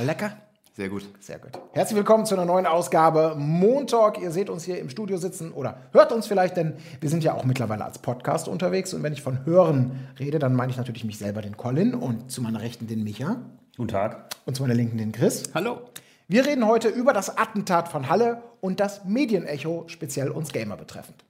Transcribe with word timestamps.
Lecker? 0.00 0.32
Sehr 0.74 0.88
gut. 0.88 1.06
Sehr 1.20 1.38
gut. 1.38 1.50
Herzlich 1.72 1.96
willkommen 1.96 2.24
zu 2.24 2.34
einer 2.34 2.46
neuen 2.46 2.64
Ausgabe 2.66 3.34
Montalk. 3.36 4.18
Ihr 4.18 4.30
seht 4.30 4.48
uns 4.48 4.64
hier 4.64 4.78
im 4.78 4.88
Studio 4.88 5.18
sitzen 5.18 5.52
oder 5.52 5.82
hört 5.92 6.12
uns 6.12 6.26
vielleicht, 6.26 6.56
denn 6.56 6.74
wir 7.00 7.10
sind 7.10 7.22
ja 7.22 7.34
auch 7.34 7.44
mittlerweile 7.44 7.84
als 7.84 7.98
Podcast 7.98 8.48
unterwegs. 8.48 8.94
Und 8.94 9.02
wenn 9.02 9.12
ich 9.12 9.20
von 9.20 9.44
Hören 9.44 10.08
rede, 10.18 10.38
dann 10.38 10.54
meine 10.54 10.72
ich 10.72 10.78
natürlich 10.78 11.04
mich 11.04 11.18
selber, 11.18 11.42
den 11.42 11.58
Colin, 11.58 11.94
und 11.94 12.32
zu 12.32 12.40
meiner 12.40 12.62
Rechten 12.62 12.86
den 12.86 13.04
Micha. 13.04 13.36
Guten 13.76 13.88
Tag. 13.88 14.34
Und 14.46 14.56
zu 14.56 14.62
meiner 14.62 14.74
Linken 14.74 14.96
den 14.96 15.12
Chris. 15.12 15.50
Hallo. 15.54 15.82
Wir 16.26 16.46
reden 16.46 16.66
heute 16.66 16.88
über 16.88 17.12
das 17.12 17.36
Attentat 17.36 17.88
von 17.88 18.08
Halle 18.08 18.42
und 18.62 18.80
das 18.80 19.04
Medienecho, 19.04 19.84
speziell 19.88 20.30
uns 20.30 20.52
Gamer 20.52 20.78
betreffend. 20.78 21.22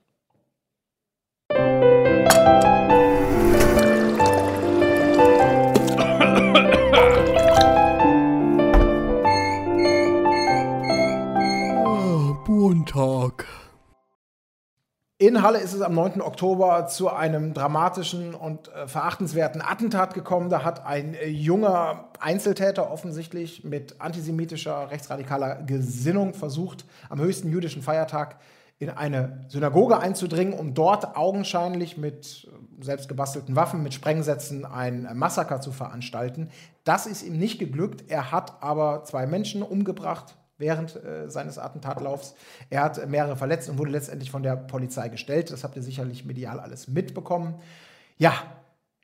Buntag. 2.42 3.01
In 15.22 15.40
Halle 15.40 15.60
ist 15.60 15.72
es 15.72 15.82
am 15.82 15.94
9. 15.94 16.20
Oktober 16.20 16.88
zu 16.88 17.08
einem 17.08 17.54
dramatischen 17.54 18.34
und 18.34 18.74
äh, 18.74 18.88
verachtenswerten 18.88 19.62
Attentat 19.62 20.14
gekommen. 20.14 20.50
Da 20.50 20.64
hat 20.64 20.84
ein 20.84 21.14
äh, 21.14 21.28
junger 21.28 22.08
Einzeltäter 22.18 22.90
offensichtlich 22.90 23.62
mit 23.62 24.00
antisemitischer, 24.00 24.90
rechtsradikaler 24.90 25.62
Gesinnung 25.62 26.34
versucht, 26.34 26.84
am 27.08 27.20
höchsten 27.20 27.52
jüdischen 27.52 27.82
Feiertag 27.82 28.40
in 28.80 28.90
eine 28.90 29.44
Synagoge 29.46 29.96
einzudringen, 30.00 30.54
um 30.54 30.74
dort 30.74 31.16
augenscheinlich 31.16 31.96
mit 31.96 32.48
äh, 32.50 32.84
selbstgebastelten 32.84 33.54
Waffen, 33.54 33.84
mit 33.84 33.94
Sprengsätzen 33.94 34.64
ein 34.64 35.08
Massaker 35.14 35.60
zu 35.60 35.70
veranstalten. 35.70 36.48
Das 36.82 37.06
ist 37.06 37.22
ihm 37.22 37.38
nicht 37.38 37.60
geglückt. 37.60 38.10
Er 38.10 38.32
hat 38.32 38.60
aber 38.60 39.04
zwei 39.04 39.26
Menschen 39.26 39.62
umgebracht, 39.62 40.34
während 40.62 40.96
äh, 40.96 41.28
seines 41.28 41.58
Attentatlaufs. 41.58 42.34
Er 42.70 42.84
hat 42.84 43.06
mehrere 43.08 43.36
verletzt 43.36 43.68
und 43.68 43.76
wurde 43.78 43.90
letztendlich 43.90 44.30
von 44.30 44.42
der 44.42 44.56
Polizei 44.56 45.08
gestellt. 45.08 45.50
Das 45.50 45.64
habt 45.64 45.76
ihr 45.76 45.82
sicherlich 45.82 46.24
medial 46.24 46.58
alles 46.58 46.88
mitbekommen. 46.88 47.56
Ja, 48.16 48.32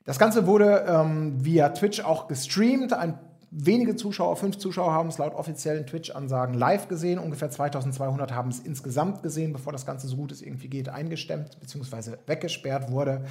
das 0.05 0.17
Ganze 0.17 0.47
wurde 0.47 0.85
ähm, 0.87 1.45
via 1.45 1.69
Twitch 1.69 1.99
auch 1.99 2.27
gestreamt. 2.27 2.93
Ein 2.93 3.19
wenige 3.51 3.95
Zuschauer, 3.95 4.37
fünf 4.37 4.57
Zuschauer 4.57 4.91
haben 4.93 5.09
es 5.09 5.17
laut 5.17 5.33
offiziellen 5.33 5.85
Twitch-Ansagen 5.85 6.53
live 6.53 6.87
gesehen. 6.87 7.19
Ungefähr 7.19 7.49
2200 7.49 8.31
haben 8.31 8.49
es 8.49 8.59
insgesamt 8.59 9.21
gesehen, 9.21 9.53
bevor 9.53 9.73
das 9.73 9.85
Ganze 9.85 10.07
so 10.07 10.15
gut 10.15 10.31
es 10.31 10.41
irgendwie 10.41 10.69
geht 10.69 10.89
eingestemmt 10.89 11.59
bzw. 11.59 12.13
weggesperrt 12.25 12.91
wurde. 12.91 13.25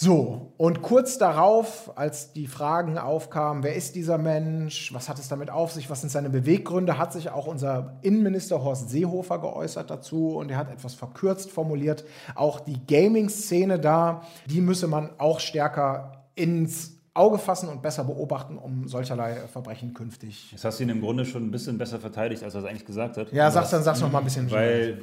So, 0.00 0.52
und 0.58 0.80
kurz 0.80 1.18
darauf, 1.18 1.90
als 1.98 2.32
die 2.32 2.46
Fragen 2.46 2.98
aufkamen, 2.98 3.64
wer 3.64 3.74
ist 3.74 3.96
dieser 3.96 4.16
Mensch, 4.16 4.94
was 4.94 5.08
hat 5.08 5.18
es 5.18 5.26
damit 5.26 5.50
auf 5.50 5.72
sich, 5.72 5.90
was 5.90 6.02
sind 6.02 6.10
seine 6.10 6.30
Beweggründe, 6.30 6.98
hat 6.98 7.12
sich 7.12 7.30
auch 7.30 7.48
unser 7.48 7.98
Innenminister 8.02 8.62
Horst 8.62 8.90
Seehofer 8.90 9.40
geäußert 9.40 9.90
dazu 9.90 10.36
und 10.36 10.52
er 10.52 10.56
hat 10.56 10.70
etwas 10.70 10.94
verkürzt 10.94 11.50
formuliert, 11.50 12.04
auch 12.36 12.60
die 12.60 12.78
Gaming-Szene 12.86 13.80
da, 13.80 14.22
die 14.46 14.60
müsse 14.60 14.86
man 14.86 15.10
auch 15.18 15.40
stärker 15.40 16.28
ins 16.36 16.92
Auge 17.12 17.38
fassen 17.38 17.68
und 17.68 17.82
besser 17.82 18.04
beobachten, 18.04 18.56
um 18.56 18.86
solcherlei 18.86 19.48
Verbrechen 19.48 19.94
künftig. 19.94 20.52
Jetzt 20.52 20.64
hast 20.64 20.78
du 20.78 20.84
ihn 20.84 20.90
im 20.90 21.00
Grunde 21.00 21.24
schon 21.24 21.42
ein 21.42 21.50
bisschen 21.50 21.76
besser 21.76 21.98
verteidigt, 21.98 22.44
als 22.44 22.54
er 22.54 22.60
es 22.60 22.66
eigentlich 22.66 22.86
gesagt 22.86 23.16
hat. 23.16 23.32
Ja, 23.32 23.50
sag's 23.50 23.70
dann, 23.70 23.82
sag's 23.82 24.00
noch 24.00 24.12
mal 24.12 24.18
ein 24.18 24.24
bisschen. 24.24 24.48
Weil 24.52 25.02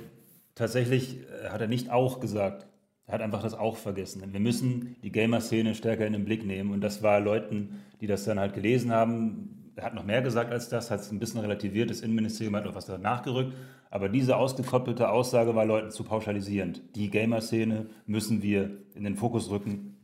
tatsächlich 0.56 1.20
äh, 1.44 1.50
hat 1.50 1.60
er 1.60 1.68
nicht 1.68 1.92
auch 1.92 2.22
gesagt. 2.22 2.66
Er 3.08 3.16
hat 3.16 3.22
einfach 3.22 3.44
das 3.44 3.54
auch 3.54 3.78
vergessen. 3.78 4.24
Wir 4.34 4.40
müssen 4.40 4.96
die 5.04 5.12
Gamer-Szene 5.12 5.76
stärker 5.76 6.08
in 6.08 6.14
den 6.14 6.26
Blick 6.26 6.46
nehmen. 6.46 6.72
Und 6.72 6.82
das 6.82 7.04
war 7.04 7.20
Leuten, 7.20 7.82
die 8.02 8.08
das 8.08 8.24
dann 8.24 8.40
halt 8.40 8.54
gelesen 8.54 8.92
haben. 8.92 9.72
Er 9.76 9.86
hat 9.86 9.94
noch 9.94 10.06
mehr 10.06 10.22
gesagt 10.22 10.52
als 10.52 10.70
das, 10.70 10.90
hat 10.90 11.02
es 11.02 11.12
ein 11.12 11.20
bisschen 11.20 11.42
relativiert. 11.42 11.90
Das 11.90 12.02
Innenministerium 12.02 12.56
hat 12.56 12.66
noch 12.66 12.76
was 12.76 12.86
danach 12.86 13.22
gerückt. 13.22 13.54
Aber 13.92 14.10
diese 14.10 14.38
ausgekoppelte 14.38 15.10
Aussage 15.10 15.54
war 15.56 15.66
Leuten 15.66 15.92
zu 15.92 16.04
pauschalisierend. 16.04 16.82
Die 16.96 17.12
Gamer-Szene 17.12 17.86
müssen 18.08 18.42
wir 18.42 18.72
in 18.96 19.04
den 19.04 19.16
Fokus 19.16 19.52
rücken 19.52 19.98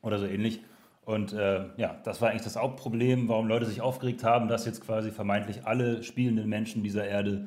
oder 0.00 0.18
so 0.18 0.26
ähnlich. 0.26 0.62
Und 1.04 1.34
äh, 1.34 1.66
ja, 1.76 2.00
das 2.04 2.20
war 2.20 2.30
eigentlich 2.30 2.42
das 2.42 2.56
Hauptproblem, 2.56 3.28
warum 3.28 3.46
Leute 3.46 3.66
sich 3.66 3.80
aufgeregt 3.80 4.24
haben, 4.24 4.48
dass 4.48 4.64
jetzt 4.64 4.80
quasi 4.80 5.12
vermeintlich 5.12 5.64
alle 5.64 6.02
spielenden 6.02 6.48
Menschen 6.48 6.82
dieser 6.82 7.06
Erde 7.06 7.46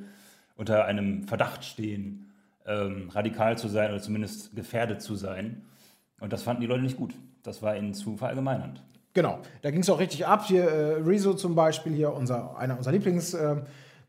unter 0.56 0.86
einem 0.86 1.24
Verdacht 1.24 1.66
stehen, 1.66 2.29
ähm, 2.69 3.09
radikal 3.09 3.57
zu 3.57 3.68
sein 3.68 3.91
oder 3.91 4.02
zumindest 4.02 4.56
gefährdet 4.56 5.02
zu 5.02 5.16
sein. 5.16 5.63
Und 6.19 6.31
das 6.31 6.44
fanden 6.44 6.62
die 6.62 6.68
Leute 6.68 6.84
nicht 6.84 6.97
gut. 6.97 7.13
Das 7.44 7.62
war 7.62 7.75
ihnen 7.75 7.94
zu 7.94 8.16
verallgemeinernd. 8.16 8.84
Genau, 9.13 9.40
da 9.62 9.72
ging 9.72 9.81
es 9.81 9.90
auch 9.90 10.00
richtig 10.00 10.28
ab. 10.28 10.46
Hier 10.46 10.63
äh, 10.63 10.94
Rezo 11.02 11.34
zum 11.34 11.56
Beispiel, 11.56 11.94
hier 11.94 12.13
unser, 12.13 12.57
einer 12.57 12.78
unserer 12.78 12.94
Lieblings- 12.94 13.34
äh, 13.34 13.62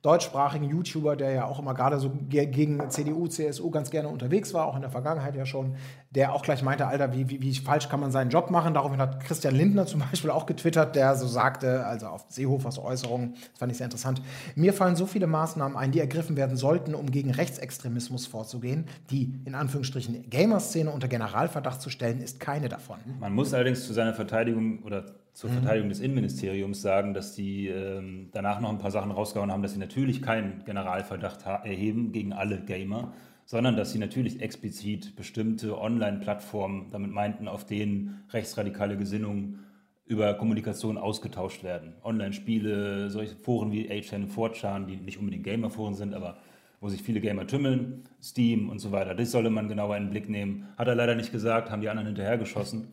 deutschsprachigen 0.02 0.64
YouTuber, 0.64 1.14
der 1.14 1.32
ja 1.32 1.44
auch 1.44 1.58
immer 1.58 1.74
gerade 1.74 1.98
so 1.98 2.10
gegen 2.28 2.88
CDU, 2.88 3.26
CSU 3.26 3.70
ganz 3.70 3.90
gerne 3.90 4.08
unterwegs 4.08 4.54
war, 4.54 4.66
auch 4.66 4.74
in 4.74 4.80
der 4.80 4.90
Vergangenheit 4.90 5.36
ja 5.36 5.44
schon, 5.44 5.76
der 6.10 6.32
auch 6.34 6.42
gleich 6.42 6.62
meinte, 6.62 6.86
Alter, 6.86 7.12
wie, 7.12 7.28
wie, 7.28 7.42
wie 7.42 7.54
falsch 7.54 7.88
kann 7.88 8.00
man 8.00 8.10
seinen 8.10 8.30
Job 8.30 8.50
machen? 8.50 8.72
Daraufhin 8.72 8.98
hat 8.98 9.22
Christian 9.22 9.54
Lindner 9.54 9.86
zum 9.86 10.00
Beispiel 10.10 10.30
auch 10.30 10.46
getwittert, 10.46 10.96
der 10.96 11.16
so 11.16 11.26
sagte, 11.26 11.84
also 11.84 12.06
auf 12.06 12.24
Seehofers 12.28 12.78
Äußerungen, 12.78 13.34
das 13.34 13.58
fand 13.58 13.72
ich 13.72 13.78
sehr 13.78 13.86
interessant, 13.86 14.22
mir 14.54 14.72
fallen 14.72 14.96
so 14.96 15.04
viele 15.04 15.26
Maßnahmen 15.26 15.76
ein, 15.76 15.92
die 15.92 16.00
ergriffen 16.00 16.36
werden 16.36 16.56
sollten, 16.56 16.94
um 16.94 17.10
gegen 17.10 17.30
Rechtsextremismus 17.30 18.26
vorzugehen. 18.26 18.86
Die, 19.10 19.34
in 19.44 19.54
Anführungsstrichen, 19.54 20.30
Gamer-Szene 20.30 20.90
unter 20.90 21.08
Generalverdacht 21.08 21.82
zu 21.82 21.90
stellen, 21.90 22.22
ist 22.22 22.40
keine 22.40 22.68
davon. 22.68 22.98
Man 23.18 23.34
muss 23.34 23.52
allerdings 23.52 23.86
zu 23.86 23.92
seiner 23.92 24.14
Verteidigung 24.14 24.82
oder 24.82 25.04
zur. 25.32 25.50
Verteidigung 25.50 25.88
des 25.88 26.00
Innenministeriums 26.00 26.82
sagen, 26.82 27.14
dass 27.14 27.34
die 27.34 27.68
ähm, 27.68 28.28
danach 28.32 28.60
noch 28.60 28.70
ein 28.70 28.78
paar 28.78 28.90
Sachen 28.90 29.10
rausgehauen 29.10 29.50
haben, 29.50 29.62
dass 29.62 29.72
sie 29.72 29.78
natürlich 29.78 30.22
keinen 30.22 30.64
Generalverdacht 30.64 31.46
erheben 31.46 32.12
gegen 32.12 32.32
alle 32.32 32.60
Gamer, 32.60 33.12
sondern 33.46 33.76
dass 33.76 33.92
sie 33.92 33.98
natürlich 33.98 34.40
explizit 34.40 35.16
bestimmte 35.16 35.80
Online-Plattformen 35.80 36.88
damit 36.90 37.10
meinten, 37.10 37.48
auf 37.48 37.64
denen 37.64 38.22
rechtsradikale 38.32 38.96
Gesinnungen 38.96 39.60
über 40.06 40.34
Kommunikation 40.34 40.98
ausgetauscht 40.98 41.62
werden. 41.62 41.94
Online-Spiele, 42.02 43.10
solche 43.10 43.36
Foren 43.36 43.70
wie 43.70 43.88
8chan 43.88 44.24
und 44.24 44.32
4chan, 44.32 44.86
die 44.86 44.96
nicht 44.96 45.18
unbedingt 45.18 45.44
Gamer-Foren 45.44 45.94
sind, 45.94 46.14
aber 46.14 46.38
wo 46.80 46.88
sich 46.88 47.02
viele 47.02 47.20
Gamer 47.20 47.46
tümmeln, 47.46 48.04
Steam 48.22 48.70
und 48.70 48.78
so 48.78 48.90
weiter. 48.90 49.14
Das 49.14 49.30
solle 49.30 49.50
man 49.50 49.68
genauer 49.68 49.96
in 49.96 50.04
den 50.04 50.10
Blick 50.10 50.28
nehmen. 50.28 50.66
Hat 50.78 50.88
er 50.88 50.94
leider 50.94 51.14
nicht 51.14 51.30
gesagt, 51.30 51.70
haben 51.70 51.82
die 51.82 51.88
anderen 51.88 52.06
hinterhergeschossen. 52.06 52.88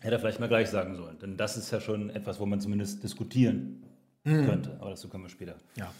Hätte 0.00 0.14
er 0.14 0.20
vielleicht 0.20 0.40
mal 0.40 0.48
gleich 0.48 0.70
sagen 0.70 0.96
sollen. 0.96 1.18
Denn 1.18 1.36
das 1.36 1.56
ist 1.56 1.70
ja 1.70 1.80
schon 1.80 2.10
etwas, 2.10 2.38
wo 2.38 2.46
man 2.46 2.60
zumindest 2.60 3.02
diskutieren 3.02 3.82
mhm. 4.24 4.46
könnte. 4.46 4.76
Aber 4.80 4.90
dazu 4.90 5.08
kommen 5.08 5.24
wir 5.24 5.30
später. 5.30 5.56
Ja. 5.76 5.90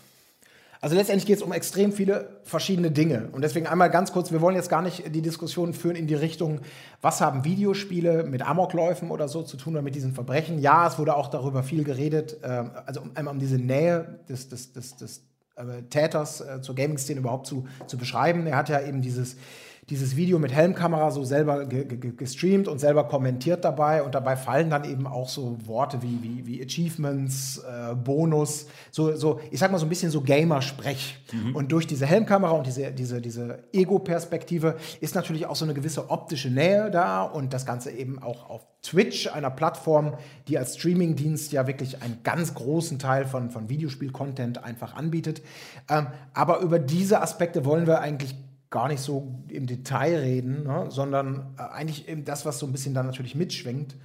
Also 0.81 0.95
letztendlich 0.95 1.27
geht 1.27 1.39
es 1.39 1.43
um 1.43 1.53
extrem 1.53 1.93
viele 1.93 2.41
verschiedene 2.45 2.93
Dinge. 2.93 3.31
Und 3.33 3.43
deswegen 3.43 3.67
einmal 3.67 3.91
ganz 3.91 4.13
kurz, 4.13 4.31
wir 4.31 4.41
wollen 4.41 4.55
jetzt 4.55 4.69
gar 4.69 4.83
nicht 4.83 5.13
die 5.13 5.23
Diskussion 5.23 5.75
führen 5.75 5.97
in 5.97 6.07
die 6.07 6.15
Richtung, 6.15 6.61
was 7.01 7.21
haben 7.21 7.45
Videospiele 7.45 8.23
mit 8.23 8.43
Amokläufen 8.43 9.11
oder 9.11 9.27
so 9.27 9.43
zu 9.43 9.57
tun 9.57 9.73
oder 9.75 9.83
mit 9.83 9.97
diesen 9.97 10.15
Verbrechen. 10.15 10.61
Ja, 10.61 10.87
es 10.87 10.99
wurde 10.99 11.17
auch 11.17 11.29
darüber 11.29 11.65
viel 11.65 11.83
geredet, 11.83 12.37
ähm, 12.45 12.71
also 12.87 13.03
einmal 13.15 13.35
um 13.35 13.41
diese 13.41 13.59
Nähe 13.59 14.21
des, 14.29 14.49
des, 14.49 14.73
des, 14.73 14.97
des 14.97 15.25
äh, 15.57 15.83
Täters 15.91 16.41
äh, 16.41 16.61
zur 16.63 16.77
Gaming-Szene 16.77 17.19
überhaupt 17.19 17.49
zu, 17.49 17.67
zu 17.89 17.99
beschreiben. 17.99 18.47
Er 18.47 18.57
hat 18.57 18.69
ja 18.69 18.81
eben 18.81 19.03
dieses 19.03 19.37
dieses 19.91 20.17
Video 20.17 20.39
mit 20.39 20.53
Helmkamera 20.53 21.11
so 21.11 21.25
selber 21.25 21.65
gestreamt 21.65 22.69
und 22.69 22.79
selber 22.79 23.05
kommentiert 23.05 23.65
dabei. 23.65 24.03
Und 24.03 24.15
dabei 24.15 24.37
fallen 24.37 24.69
dann 24.69 24.85
eben 24.85 25.07
auch 25.07 25.31
so 25.31 25.57
Worte 25.65 26.03
wie, 26.03 26.23
wie, 26.23 26.47
wie 26.47 26.63
Achievements, 26.63 27.59
äh, 27.59 27.95
Bonus, 27.95 28.67
so, 28.91 29.17
so, 29.17 29.41
ich 29.51 29.59
sag 29.59 29.73
mal 29.73 29.79
so 29.79 29.87
ein 29.87 29.89
bisschen 29.89 30.11
so 30.11 30.21
Gamer-Sprech. 30.21 31.19
Mhm. 31.33 31.57
Und 31.57 31.73
durch 31.73 31.87
diese 31.87 32.05
Helmkamera 32.05 32.53
und 32.53 32.67
diese, 32.67 32.93
diese, 32.93 33.23
diese 33.23 33.65
Ego-Perspektive 33.73 34.77
ist 35.01 35.15
natürlich 35.15 35.47
auch 35.47 35.57
so 35.57 35.65
eine 35.65 35.73
gewisse 35.73 36.11
optische 36.11 36.51
Nähe 36.51 36.91
da 36.91 37.23
und 37.23 37.55
das 37.55 37.65
Ganze 37.65 37.91
eben 37.91 38.23
auch 38.23 38.51
auf 38.51 38.67
Twitch, 38.83 39.27
einer 39.33 39.51
Plattform, 39.51 40.15
die 40.49 40.59
als 40.59 40.77
Streaming-Dienst 40.77 41.51
ja 41.53 41.67
wirklich 41.67 42.03
einen 42.03 42.21
ganz 42.25 42.55
großen 42.55 42.99
Teil 42.99 43.25
von, 43.25 43.51
von 43.51 43.71
Videospiel-Content 43.71 44.63
einfach 44.63 44.95
anbietet. 44.95 45.43
Ähm, 45.89 46.09
aber 46.35 46.61
über 46.61 46.79
diese 46.79 47.23
Aspekte 47.23 47.65
wollen 47.65 47.87
wir 47.87 48.01
eigentlich 48.01 48.37
gar 48.71 48.89
nicht 48.89 49.01
so 49.01 49.35
im 49.49 49.67
Detail 49.67 50.17
reden, 50.17 50.65
ne? 50.65 50.87
sondern 50.91 51.55
äh, 51.59 51.63
eigentlich 51.63 52.09
eben 52.09 52.25
das, 52.25 52.45
was 52.45 52.59
so 52.59 52.67
ein 52.67 52.73
bisschen 52.73 52.95
dann 52.95 53.07
natürlich 53.07 53.35
mitschwenkt. 53.35 53.97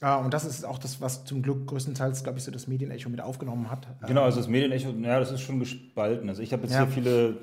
Äh, 0.00 0.16
und 0.16 0.34
das 0.34 0.44
ist 0.44 0.64
auch 0.64 0.78
das, 0.78 1.00
was 1.00 1.24
zum 1.24 1.42
Glück 1.42 1.66
größtenteils, 1.68 2.24
glaube 2.24 2.38
ich, 2.38 2.44
so 2.44 2.50
das 2.50 2.66
Medienecho 2.66 3.08
mit 3.08 3.20
aufgenommen 3.20 3.70
hat. 3.70 3.86
Genau, 4.06 4.22
also 4.22 4.38
das 4.38 4.48
Medienecho, 4.48 4.90
ja, 4.90 5.20
das 5.20 5.30
ist 5.30 5.42
schon 5.42 5.60
gespalten. 5.60 6.28
Also 6.28 6.42
ich 6.42 6.52
habe 6.52 6.62
jetzt 6.64 6.72
ja. 6.72 6.84
hier 6.84 6.92
viele, 6.92 7.36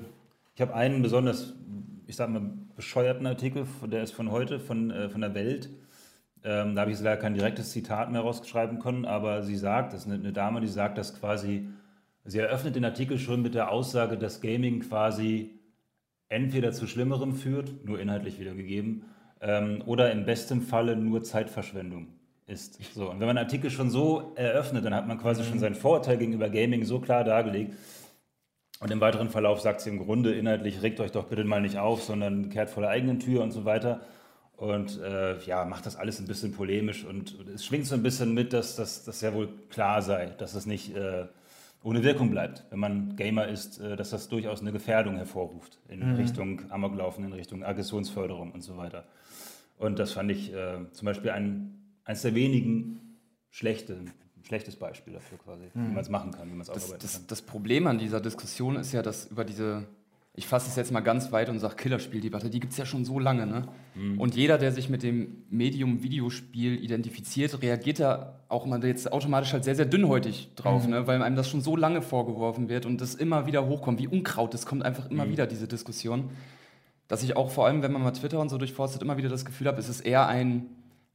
ich 0.54 0.60
habe 0.60 0.74
einen 0.74 1.00
besonders, 1.00 1.54
ich 2.06 2.16
sage 2.16 2.32
mal, 2.32 2.50
bescheuerten 2.76 3.26
Artikel, 3.26 3.66
der 3.90 4.02
ist 4.02 4.12
von 4.12 4.30
heute, 4.30 4.60
von, 4.60 4.90
äh, 4.90 5.08
von 5.08 5.22
der 5.22 5.34
Welt. 5.34 5.70
Ähm, 6.42 6.74
da 6.74 6.82
habe 6.82 6.90
ich 6.90 6.96
jetzt 6.96 7.04
leider 7.04 7.20
kein 7.20 7.34
direktes 7.34 7.70
Zitat 7.72 8.10
mehr 8.10 8.22
rausschreiben 8.22 8.78
können, 8.78 9.04
aber 9.04 9.42
sie 9.42 9.56
sagt, 9.56 9.92
das 9.92 10.02
ist 10.02 10.06
eine, 10.06 10.16
eine 10.16 10.32
Dame, 10.32 10.60
die 10.60 10.68
sagt, 10.68 10.96
dass 10.96 11.18
quasi, 11.18 11.68
sie 12.24 12.38
eröffnet 12.38 12.76
den 12.76 12.84
Artikel 12.84 13.18
schon 13.18 13.42
mit 13.42 13.54
der 13.54 13.70
Aussage, 13.70 14.16
dass 14.16 14.40
Gaming 14.40 14.80
quasi 14.80 15.59
entweder 16.30 16.72
zu 16.72 16.86
Schlimmerem 16.86 17.34
führt, 17.34 17.84
nur 17.84 18.00
inhaltlich 18.00 18.40
wiedergegeben, 18.40 19.04
ähm, 19.42 19.82
oder 19.84 20.10
im 20.12 20.24
besten 20.24 20.62
Falle 20.62 20.96
nur 20.96 21.22
Zeitverschwendung 21.22 22.08
ist. 22.46 22.78
So, 22.94 23.10
und 23.10 23.20
wenn 23.20 23.26
man 23.26 23.36
einen 23.36 23.46
Artikel 23.46 23.70
schon 23.70 23.90
so 23.90 24.32
eröffnet, 24.36 24.84
dann 24.84 24.94
hat 24.94 25.06
man 25.06 25.18
quasi 25.18 25.44
schon 25.44 25.58
seinen 25.58 25.74
Vorurteil 25.74 26.16
gegenüber 26.16 26.48
Gaming 26.48 26.84
so 26.84 27.00
klar 27.00 27.24
dargelegt. 27.24 27.74
Und 28.80 28.90
im 28.90 29.00
weiteren 29.00 29.28
Verlauf 29.28 29.60
sagt 29.60 29.82
sie 29.82 29.90
im 29.90 29.98
Grunde 29.98 30.32
inhaltlich, 30.32 30.80
regt 30.80 31.00
euch 31.00 31.12
doch 31.12 31.26
bitte 31.26 31.44
mal 31.44 31.60
nicht 31.60 31.78
auf, 31.78 32.02
sondern 32.02 32.48
kehrt 32.48 32.70
vor 32.70 32.82
der 32.82 32.90
eigenen 32.90 33.20
Tür 33.20 33.42
und 33.42 33.50
so 33.50 33.64
weiter. 33.66 34.00
Und 34.56 35.00
äh, 35.00 35.38
ja, 35.40 35.64
macht 35.64 35.86
das 35.86 35.96
alles 35.96 36.18
ein 36.20 36.26
bisschen 36.26 36.52
polemisch 36.52 37.04
und, 37.04 37.38
und 37.38 37.48
es 37.48 37.64
schwingt 37.64 37.86
so 37.86 37.94
ein 37.94 38.02
bisschen 38.02 38.34
mit, 38.34 38.52
dass 38.52 38.76
das 38.76 39.20
ja 39.20 39.34
wohl 39.34 39.48
klar 39.68 40.02
sei, 40.02 40.26
dass 40.38 40.54
es 40.54 40.66
nicht 40.66 40.94
äh, 40.96 41.26
ohne 41.82 42.02
Wirkung 42.02 42.30
bleibt, 42.30 42.64
wenn 42.70 42.78
man 42.78 43.16
Gamer 43.16 43.48
ist, 43.48 43.78
äh, 43.80 43.96
dass 43.96 44.10
das 44.10 44.28
durchaus 44.28 44.60
eine 44.60 44.72
Gefährdung 44.72 45.16
hervorruft 45.16 45.80
in 45.88 46.00
mhm. 46.00 46.16
Richtung 46.16 46.70
Amoklaufen, 46.70 47.24
in 47.24 47.32
Richtung 47.32 47.64
Aggressionsförderung 47.64 48.52
und 48.52 48.62
so 48.62 48.76
weiter. 48.76 49.04
Und 49.78 49.98
das 49.98 50.12
fand 50.12 50.30
ich 50.30 50.52
äh, 50.52 50.78
zum 50.92 51.06
Beispiel 51.06 51.30
ein, 51.30 51.78
eines 52.04 52.22
der 52.22 52.34
wenigen 52.34 53.18
schlechte, 53.48 53.98
schlechtes 54.42 54.76
Beispiel 54.76 55.14
dafür 55.14 55.38
quasi, 55.38 55.64
mhm. 55.72 55.88
wie 55.88 55.92
man 55.92 56.00
es 56.02 56.10
machen 56.10 56.32
kann, 56.32 56.48
wie 56.48 56.52
man 56.52 56.62
es 56.62 56.70
ausarbeiten 56.70 57.02
das, 57.02 57.14
kann. 57.14 57.24
Das 57.28 57.42
Problem 57.42 57.86
an 57.86 57.98
dieser 57.98 58.20
Diskussion 58.20 58.76
ist 58.76 58.92
ja, 58.92 59.02
dass 59.02 59.26
über 59.26 59.44
diese 59.44 59.86
ich 60.34 60.46
fasse 60.46 60.68
es 60.68 60.76
jetzt 60.76 60.92
mal 60.92 61.00
ganz 61.00 61.32
weit 61.32 61.48
und 61.48 61.58
sage 61.58 61.74
Killerspieldebatte, 61.74 62.50
die 62.50 62.60
gibt 62.60 62.72
es 62.72 62.78
ja 62.78 62.86
schon 62.86 63.04
so 63.04 63.18
lange. 63.18 63.46
Ne? 63.46 63.64
Mhm. 63.94 64.20
Und 64.20 64.36
jeder, 64.36 64.58
der 64.58 64.70
sich 64.70 64.88
mit 64.88 65.02
dem 65.02 65.44
Medium 65.50 66.02
Videospiel 66.02 66.82
identifiziert, 66.82 67.60
reagiert 67.62 67.98
da 67.98 68.40
auch 68.48 68.64
immer 68.64 68.82
jetzt 68.84 69.12
automatisch 69.12 69.52
halt 69.52 69.64
sehr, 69.64 69.74
sehr 69.74 69.86
dünnhäutig 69.86 70.50
drauf, 70.54 70.84
mhm. 70.84 70.90
ne? 70.90 71.06
weil 71.06 71.20
einem 71.20 71.36
das 71.36 71.48
schon 71.48 71.60
so 71.60 71.76
lange 71.76 72.00
vorgeworfen 72.00 72.68
wird 72.68 72.86
und 72.86 73.00
das 73.00 73.16
immer 73.16 73.46
wieder 73.46 73.66
hochkommt, 73.66 73.98
wie 73.98 74.06
Unkraut. 74.06 74.54
Das 74.54 74.66
kommt 74.66 74.84
einfach 74.84 75.10
immer 75.10 75.26
mhm. 75.26 75.32
wieder, 75.32 75.46
diese 75.46 75.66
Diskussion. 75.66 76.30
Dass 77.08 77.24
ich 77.24 77.36
auch 77.36 77.50
vor 77.50 77.66
allem, 77.66 77.82
wenn 77.82 77.90
man 77.90 78.02
mal 78.02 78.12
Twitter 78.12 78.38
und 78.38 78.50
so 78.50 78.56
durchforstet, 78.56 79.02
immer 79.02 79.16
wieder 79.16 79.28
das 79.28 79.44
Gefühl 79.44 79.66
habe, 79.66 79.80
es 79.80 79.88
ist 79.88 80.00
eher 80.00 80.28
ein 80.28 80.66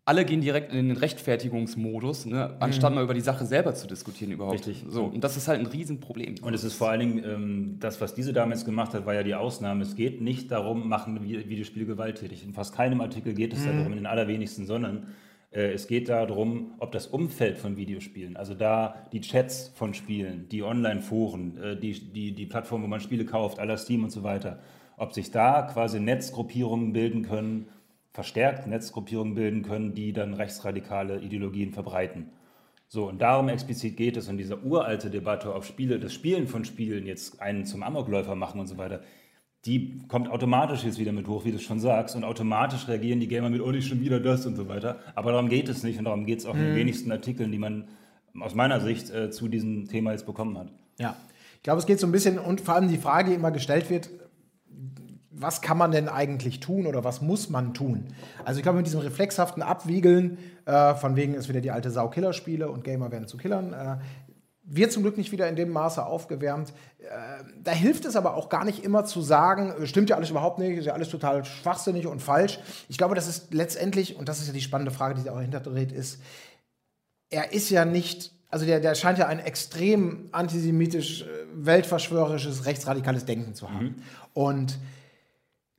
alle 0.07 0.24
gehen 0.24 0.40
direkt 0.40 0.72
in 0.72 0.90
den 0.90 0.98
Rechtfertigungsmodus, 0.98 2.28
ne, 2.28 2.56
anstatt 2.60 2.92
mhm. 2.92 2.98
mal 2.98 3.04
über 3.04 3.16
die 3.16 3.22
Sache 3.22 3.46
selber 3.46 3.74
zu 3.74 3.88
diskutieren 3.88 4.31
überhaupt. 4.31 4.60
Richtig. 4.60 4.86
So, 4.88 5.06
und 5.06 5.24
das 5.24 5.36
ist 5.36 5.48
halt 5.48 5.60
ein 5.60 5.66
Riesenproblem. 5.66 6.36
Und 6.44 6.54
es 6.54 6.63
ist 6.63 6.75
vor 6.75 6.90
allen 6.90 7.00
Dingen, 7.00 7.24
ähm, 7.25 7.78
das, 7.80 8.00
was 8.02 8.13
diese 8.13 8.31
Dame 8.31 8.54
jetzt 8.54 8.66
gemacht 8.66 8.94
hat, 8.94 9.07
war 9.07 9.16
ja 9.16 9.24
die 9.24 9.34
Ausnahme. 9.34 9.81
Es 9.81 9.96
geht 9.96 10.22
nicht 10.22 10.52
darum, 10.52 10.88
machen 10.88 11.24
Videospiele 11.24 11.88
gewalttätig. 11.88 12.44
In 12.44 12.54
fast 12.54 12.75
keinem 12.75 13.02
Artikel 13.02 13.34
geht 13.34 13.54
es 13.54 13.62
mhm. 13.62 13.78
darum, 13.78 13.86
in 13.88 13.96
den 13.96 14.06
allerwenigsten, 14.06 14.68
sondern 14.68 15.07
äh, 15.50 15.72
es 15.72 15.88
geht 15.88 16.07
darum, 16.07 16.74
ob 16.78 16.92
das 16.92 17.07
Umfeld 17.07 17.57
von 17.57 17.75
Videospielen, 17.75 18.38
also 18.38 18.54
da 18.54 19.07
die 19.12 19.22
Chats 19.22 19.72
von 19.74 19.96
Spielen, 19.96 20.48
die 20.50 20.62
Online-Foren, 20.62 21.57
äh, 21.57 21.80
die, 21.80 21.94
die, 21.94 22.34
die 22.34 22.46
Plattform, 22.46 22.84
wo 22.84 22.88
man 22.88 23.00
Spiele 23.00 23.25
kauft, 23.25 23.57
aller 23.57 23.78
Steam 23.78 24.04
und 24.04 24.12
so 24.12 24.22
weiter, 24.22 24.60
ob 24.98 25.13
sich 25.13 25.31
da 25.31 25.63
quasi 25.63 26.00
Netzgruppierungen 26.00 26.94
bilden 26.94 27.24
können, 27.24 27.68
verstärkt 28.16 28.66
Netzgruppierungen 28.66 29.36
bilden 29.36 29.62
können, 29.62 29.94
die 29.94 30.14
dann 30.14 30.34
rechtsradikale 30.34 31.20
Ideologien 31.20 31.74
verbreiten. 31.74 32.30
So, 32.88 33.10
und 33.10 33.22
darum 33.22 33.50
explizit 33.50 33.98
geht 33.98 34.16
es. 34.16 34.30
Und 34.30 34.38
diese 34.38 34.64
uralte 34.64 35.10
Debatte 35.10 35.54
auf 35.54 35.66
Spiele, 35.66 36.00
das 36.00 36.14
Spielen 36.14 36.48
von 36.48 36.64
Spielen 36.64 37.06
jetzt 37.06 37.42
einen 37.42 37.66
zum 37.66 37.84
Amokläufer 37.84 38.36
machen 38.36 38.62
und 38.62 38.68
so 38.68 38.78
weiter, 38.78 39.02
die 39.66 40.00
kommt 40.08 40.30
automatisch 40.30 40.86
jetzt 40.86 40.98
wieder 40.98 41.12
mit 41.12 41.28
hoch, 41.28 41.44
wie 41.44 41.52
du 41.52 41.60
schon 41.60 41.80
sagst. 41.80 42.16
Und 42.16 42.24
automatisch 42.24 42.88
reagieren 42.88 43.20
die 43.20 43.28
Gamer 43.28 43.50
mit, 43.50 43.62
oh, 43.62 43.72
nicht 43.72 43.88
schon 43.88 44.00
wieder 44.00 44.22
das 44.22 44.46
und 44.46 44.56
so 44.56 44.70
weiter. 44.70 45.00
Aber 45.14 45.32
darum 45.32 45.50
geht 45.50 45.68
es 45.68 45.84
nicht 45.84 46.00
und 46.00 46.06
darum 46.06 46.26
geht 46.26 46.40
es 46.40 46.46
auch 46.46 46.54
mhm. 46.54 46.62
in 46.62 46.66
den 46.68 46.76
wenigsten 46.78 47.12
Artikeln, 47.12 47.52
die 47.52 47.58
man 47.58 47.90
aus 48.40 48.56
meiner 48.56 48.80
Sicht 48.80 49.10
äh, 49.10 49.30
zu 49.30 49.50
diesem 49.50 49.90
Thema 49.90 50.14
jetzt 50.14 50.26
bekommen 50.26 50.58
hat. 50.58 50.70
Ja, 51.00 51.18
ich 51.58 51.64
glaube, 51.64 51.80
es 51.80 51.86
geht 51.86 52.00
so 52.00 52.08
ein 52.08 52.14
bisschen 52.14 52.40
und 52.40 52.62
vor 52.62 52.76
allem 52.76 52.88
die 52.88 52.98
Frage, 52.98 53.32
die 53.32 53.36
immer 53.36 53.52
gestellt 53.52 53.90
wird, 53.90 54.10
was 55.38 55.62
kann 55.62 55.78
man 55.78 55.92
denn 55.92 56.08
eigentlich 56.08 56.60
tun 56.60 56.88
oder 56.88 57.04
was 57.04 57.22
muss 57.22 57.50
man 57.50 57.74
tun? 57.74 58.08
Also 58.46 58.60
ich 58.60 58.64
glaube, 58.64 58.78
mit 58.78 58.88
diesem 58.88 59.02
reflexhaften 59.02 59.62
Abwiegeln, 59.62 60.38
äh, 60.66 60.96
von 60.96 61.16
wegen 61.16 61.34
ist 61.34 61.50
wieder 61.50 61.62
die 61.62 61.72
alte 61.72 61.92
Sau-Killer-Spiele 61.92 62.70
und 62.70 62.84
Gamer 62.84 63.12
werden 63.12 63.28
zu 63.28 63.38
Killern, 63.38 63.74
äh, 63.74 63.98
wird 64.64 64.92
zum 64.92 65.04
Glück 65.04 65.18
nicht 65.18 65.32
wieder 65.32 65.48
in 65.48 65.56
dem 65.56 65.70
Maße 65.70 66.04
aufgewärmt. 66.04 66.74
Äh, 67.00 67.44
da 67.62 67.72
hilft 67.72 68.06
es 68.06 68.16
aber 68.16 68.36
auch 68.36 68.50
gar 68.50 68.66
nicht 68.66 68.84
immer 68.84 69.06
zu 69.06 69.22
sagen, 69.22 69.72
äh, 69.72 69.86
stimmt 69.88 70.10
ja 70.10 70.16
alles 70.16 70.30
überhaupt 70.30 70.58
nicht, 70.58 70.78
ist 70.78 70.86
ja 70.86 70.94
alles 70.94 71.10
total 71.10 71.44
schwachsinnig 71.44 72.08
und 72.08 72.22
falsch. 72.22 72.60
Ich 72.88 72.98
glaube, 72.98 73.14
das 73.14 73.28
ist 73.28 73.54
letztendlich, 73.54 74.16
und 74.16 74.30
das 74.30 74.40
ist 74.40 74.48
ja 74.48 74.54
die 74.54 74.62
spannende 74.62 74.92
Frage, 74.92 75.16
die 75.16 75.22
sich 75.22 75.30
auch 75.30 75.42
hinterdreht, 75.42 75.92
ist, 75.92 76.22
er 77.30 77.52
ist 77.52 77.70
ja 77.70 77.86
nicht 77.86 78.34
also 78.50 78.66
der, 78.66 78.80
der 78.80 78.96
scheint 78.96 79.18
ja 79.18 79.28
ein 79.28 79.40
extrem 79.40 80.30
antisemitisch, 80.31 81.24
äh, 81.24 81.26
weltverschwörerisches, 81.56 82.66
rechtsradikales 82.66 83.26
Denken 83.26 83.54
zu 83.54 83.70
haben. 83.70 83.86
Mhm. 83.86 83.96
Und 84.34 84.80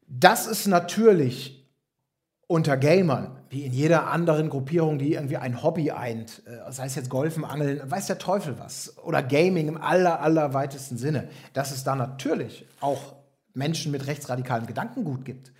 das 0.06 0.46
ist 0.46 0.66
natürlich 0.66 1.56
unter 2.46 2.76
Gamern, 2.76 3.36
wie 3.50 3.64
in 3.64 3.72
jeder 3.72 4.08
anderen 4.08 4.50
Gruppierung, 4.50 4.98
die 4.98 5.14
irgendwie 5.14 5.36
ein 5.36 5.62
Hobby 5.62 5.90
eint, 5.90 6.42
äh, 6.46 6.70
sei 6.70 6.86
es 6.86 6.94
jetzt 6.94 7.10
Golfen, 7.10 7.44
Angeln, 7.44 7.80
weiß 7.84 8.06
der 8.06 8.18
Teufel 8.18 8.58
was, 8.58 8.96
oder 8.98 9.22
Gaming 9.22 9.68
im 9.68 9.80
aller, 9.80 10.20
aller 10.20 10.54
weitesten 10.54 10.96
Sinne, 10.96 11.28
dass 11.52 11.72
es 11.72 11.82
da 11.82 11.96
natürlich 11.96 12.66
auch 12.80 13.16
Menschen 13.54 13.90
mit 13.90 14.06
rechtsradikalen 14.06 14.66
Gedankengut 14.66 15.24
gibt. 15.24 15.52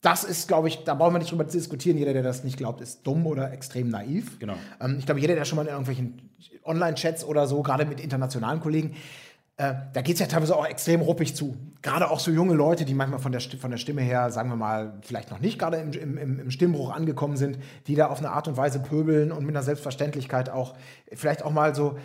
Das 0.00 0.24
ist, 0.24 0.48
glaube 0.48 0.68
ich, 0.68 0.84
da 0.84 0.94
brauchen 0.94 1.14
wir 1.14 1.18
nicht 1.18 1.30
drüber 1.30 1.46
zu 1.46 1.58
diskutieren. 1.58 1.98
Jeder, 1.98 2.14
der 2.14 2.22
das 2.22 2.42
nicht 2.42 2.56
glaubt, 2.56 2.80
ist 2.80 3.06
dumm 3.06 3.26
oder 3.26 3.52
extrem 3.52 3.90
naiv. 3.90 4.38
Genau. 4.38 4.54
Ähm, 4.80 4.96
ich 4.98 5.04
glaube, 5.04 5.20
jeder, 5.20 5.34
der 5.34 5.44
schon 5.44 5.56
mal 5.56 5.62
in 5.62 5.68
irgendwelchen 5.68 6.30
Online-Chats 6.64 7.24
oder 7.24 7.46
so, 7.46 7.62
gerade 7.62 7.84
mit 7.84 8.00
internationalen 8.00 8.60
Kollegen, 8.60 8.96
äh, 9.60 9.74
da 9.92 10.00
geht 10.00 10.14
es 10.14 10.20
ja 10.20 10.26
teilweise 10.26 10.56
auch 10.56 10.64
extrem 10.64 11.02
ruppig 11.02 11.36
zu. 11.36 11.54
Gerade 11.82 12.10
auch 12.10 12.18
so 12.18 12.30
junge 12.30 12.54
Leute, 12.54 12.86
die 12.86 12.94
manchmal 12.94 13.20
von 13.20 13.30
der, 13.30 13.42
von 13.42 13.70
der 13.70 13.76
Stimme 13.76 14.00
her, 14.00 14.30
sagen 14.30 14.48
wir 14.48 14.56
mal, 14.56 14.94
vielleicht 15.02 15.30
noch 15.30 15.38
nicht 15.38 15.58
gerade 15.58 15.76
im, 15.76 15.92
im, 15.92 16.40
im 16.40 16.50
Stimmbruch 16.50 16.90
angekommen 16.90 17.36
sind, 17.36 17.58
die 17.86 17.94
da 17.94 18.06
auf 18.06 18.20
eine 18.20 18.30
Art 18.30 18.48
und 18.48 18.56
Weise 18.56 18.78
pöbeln 18.78 19.32
und 19.32 19.44
mit 19.44 19.54
einer 19.54 19.62
Selbstverständlichkeit 19.62 20.48
auch 20.48 20.74
vielleicht 21.12 21.42
auch 21.42 21.50
mal 21.50 21.74
so 21.74 21.98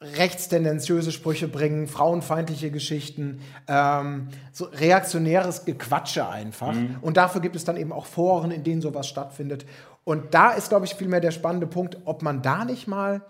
rechtstendenziöse 0.00 1.10
Sprüche 1.10 1.48
bringen, 1.48 1.88
frauenfeindliche 1.88 2.70
Geschichten, 2.70 3.40
ähm, 3.66 4.28
so 4.52 4.66
reaktionäres 4.66 5.64
Gequatsche 5.64 6.28
einfach. 6.28 6.74
Mhm. 6.74 6.98
Und 7.00 7.16
dafür 7.16 7.40
gibt 7.40 7.56
es 7.56 7.64
dann 7.64 7.76
eben 7.76 7.92
auch 7.92 8.06
Foren, 8.06 8.52
in 8.52 8.62
denen 8.62 8.82
sowas 8.82 9.08
stattfindet. 9.08 9.66
Und 10.04 10.32
da 10.32 10.52
ist, 10.52 10.68
glaube 10.68 10.86
ich, 10.86 10.94
vielmehr 10.94 11.20
der 11.20 11.32
spannende 11.32 11.66
Punkt, 11.66 11.98
ob 12.04 12.22
man 12.22 12.40
da 12.40 12.64
nicht 12.64 12.86
mal 12.86 13.22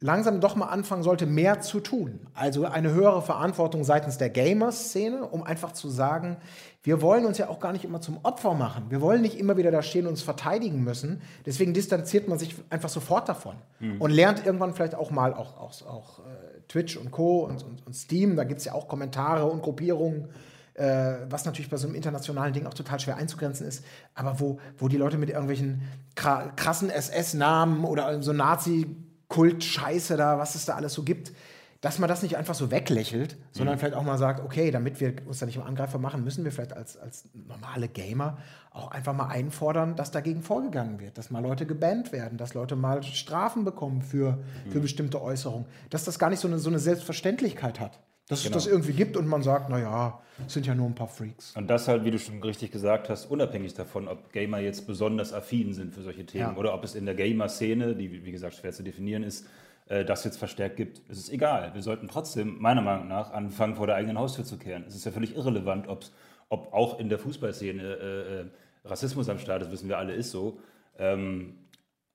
langsam 0.00 0.40
doch 0.40 0.54
mal 0.54 0.66
anfangen 0.66 1.02
sollte, 1.02 1.26
mehr 1.26 1.60
zu 1.60 1.80
tun. 1.80 2.20
Also 2.34 2.64
eine 2.64 2.92
höhere 2.92 3.20
Verantwortung 3.20 3.82
seitens 3.82 4.16
der 4.16 4.30
Gamer-Szene, 4.30 5.24
um 5.24 5.42
einfach 5.42 5.72
zu 5.72 5.88
sagen, 5.88 6.36
wir 6.84 7.02
wollen 7.02 7.26
uns 7.26 7.38
ja 7.38 7.48
auch 7.48 7.58
gar 7.58 7.72
nicht 7.72 7.84
immer 7.84 8.00
zum 8.00 8.18
Opfer 8.22 8.54
machen. 8.54 8.84
Wir 8.90 9.00
wollen 9.00 9.22
nicht 9.22 9.38
immer 9.38 9.56
wieder 9.56 9.72
da 9.72 9.82
stehen 9.82 10.06
und 10.06 10.12
uns 10.12 10.22
verteidigen 10.22 10.84
müssen. 10.84 11.20
Deswegen 11.46 11.74
distanziert 11.74 12.28
man 12.28 12.38
sich 12.38 12.54
einfach 12.70 12.88
sofort 12.88 13.28
davon 13.28 13.56
mhm. 13.80 14.00
und 14.00 14.12
lernt 14.12 14.46
irgendwann 14.46 14.72
vielleicht 14.72 14.94
auch 14.94 15.10
mal 15.10 15.34
auch, 15.34 15.58
auch, 15.58 15.86
auch 15.86 16.18
äh, 16.20 16.22
Twitch 16.68 16.96
und 16.96 17.10
Co. 17.10 17.40
und, 17.40 17.64
und, 17.64 17.84
und 17.84 17.92
Steam, 17.94 18.36
da 18.36 18.44
gibt 18.44 18.60
es 18.60 18.66
ja 18.66 18.74
auch 18.74 18.86
Kommentare 18.86 19.46
und 19.46 19.62
Gruppierungen, 19.62 20.28
äh, 20.74 21.14
was 21.28 21.44
natürlich 21.44 21.70
bei 21.70 21.76
so 21.76 21.88
einem 21.88 21.96
internationalen 21.96 22.52
Ding 22.52 22.66
auch 22.66 22.74
total 22.74 23.00
schwer 23.00 23.16
einzugrenzen 23.16 23.66
ist, 23.66 23.84
aber 24.14 24.38
wo, 24.38 24.60
wo 24.78 24.86
die 24.86 24.96
Leute 24.96 25.18
mit 25.18 25.30
irgendwelchen 25.30 25.82
krassen 26.14 26.88
SS-Namen 26.88 27.84
oder 27.84 28.22
so 28.22 28.32
Nazi- 28.32 29.07
Kult-Scheiße 29.28 30.16
da, 30.16 30.38
was 30.38 30.54
es 30.54 30.64
da 30.64 30.74
alles 30.74 30.94
so 30.94 31.02
gibt, 31.02 31.32
dass 31.80 32.00
man 32.00 32.08
das 32.08 32.22
nicht 32.22 32.36
einfach 32.36 32.54
so 32.54 32.72
weglächelt, 32.72 33.36
sondern 33.52 33.76
mhm. 33.76 33.80
vielleicht 33.80 33.94
auch 33.94 34.02
mal 34.02 34.18
sagt, 34.18 34.44
okay, 34.44 34.72
damit 34.72 35.00
wir 35.00 35.14
uns 35.26 35.38
da 35.38 35.46
nicht 35.46 35.56
im 35.56 35.62
Angreifer 35.62 35.98
machen, 35.98 36.24
müssen 36.24 36.44
wir 36.44 36.50
vielleicht 36.50 36.72
als, 36.72 36.96
als 36.96 37.28
normale 37.32 37.88
Gamer 37.88 38.38
auch 38.72 38.90
einfach 38.90 39.14
mal 39.14 39.28
einfordern, 39.28 39.94
dass 39.94 40.10
dagegen 40.10 40.42
vorgegangen 40.42 40.98
wird, 40.98 41.18
dass 41.18 41.30
mal 41.30 41.40
Leute 41.40 41.66
gebannt 41.66 42.10
werden, 42.10 42.36
dass 42.36 42.54
Leute 42.54 42.74
mal 42.74 43.04
Strafen 43.04 43.64
bekommen 43.64 44.02
für, 44.02 44.32
mhm. 44.32 44.70
für 44.70 44.80
bestimmte 44.80 45.22
Äußerungen, 45.22 45.66
dass 45.90 46.04
das 46.04 46.18
gar 46.18 46.30
nicht 46.30 46.40
so 46.40 46.48
eine, 46.48 46.58
so 46.58 46.68
eine 46.68 46.80
Selbstverständlichkeit 46.80 47.78
hat. 47.78 48.00
Dass 48.28 48.42
genau. 48.42 48.56
es 48.56 48.64
das 48.64 48.72
irgendwie 48.72 48.92
gibt 48.92 49.16
und 49.16 49.26
man 49.26 49.42
sagt, 49.42 49.70
naja, 49.70 50.20
es 50.46 50.52
sind 50.52 50.66
ja 50.66 50.74
nur 50.74 50.86
ein 50.86 50.94
paar 50.94 51.08
Freaks. 51.08 51.56
Und 51.56 51.68
das 51.68 51.88
halt, 51.88 52.04
wie 52.04 52.10
du 52.10 52.18
schon 52.18 52.42
richtig 52.42 52.70
gesagt 52.70 53.08
hast, 53.08 53.30
unabhängig 53.30 53.74
davon, 53.74 54.06
ob 54.06 54.32
Gamer 54.32 54.58
jetzt 54.58 54.86
besonders 54.86 55.32
affin 55.32 55.72
sind 55.72 55.94
für 55.94 56.02
solche 56.02 56.26
Themen 56.26 56.52
ja. 56.52 56.56
oder 56.56 56.74
ob 56.74 56.84
es 56.84 56.94
in 56.94 57.06
der 57.06 57.14
Gamer-Szene, 57.14 57.96
die 57.96 58.24
wie 58.24 58.32
gesagt 58.32 58.54
schwer 58.54 58.72
zu 58.72 58.82
definieren 58.82 59.22
ist, 59.22 59.46
äh, 59.88 60.04
das 60.04 60.24
jetzt 60.24 60.36
verstärkt 60.36 60.76
gibt. 60.76 61.00
Es 61.08 61.18
ist 61.18 61.30
egal. 61.30 61.72
Wir 61.74 61.82
sollten 61.82 62.08
trotzdem, 62.08 62.58
meiner 62.60 62.82
Meinung 62.82 63.08
nach, 63.08 63.32
anfangen, 63.32 63.74
vor 63.74 63.86
der 63.86 63.96
eigenen 63.96 64.18
Haustür 64.18 64.44
zu 64.44 64.58
kehren. 64.58 64.84
Es 64.86 64.94
ist 64.94 65.06
ja 65.06 65.10
völlig 65.10 65.34
irrelevant, 65.34 65.88
ob 65.88 66.72
auch 66.72 66.98
in 66.98 67.08
der 67.08 67.18
Fußballszene 67.18 67.82
äh, 67.82 68.40
äh, 68.40 68.44
Rassismus 68.84 69.28
am 69.28 69.38
Start 69.38 69.62
ist, 69.62 69.72
wissen 69.72 69.88
wir 69.88 69.98
alle, 69.98 70.12
ist 70.12 70.30
so. 70.30 70.60
Ähm, 70.98 71.54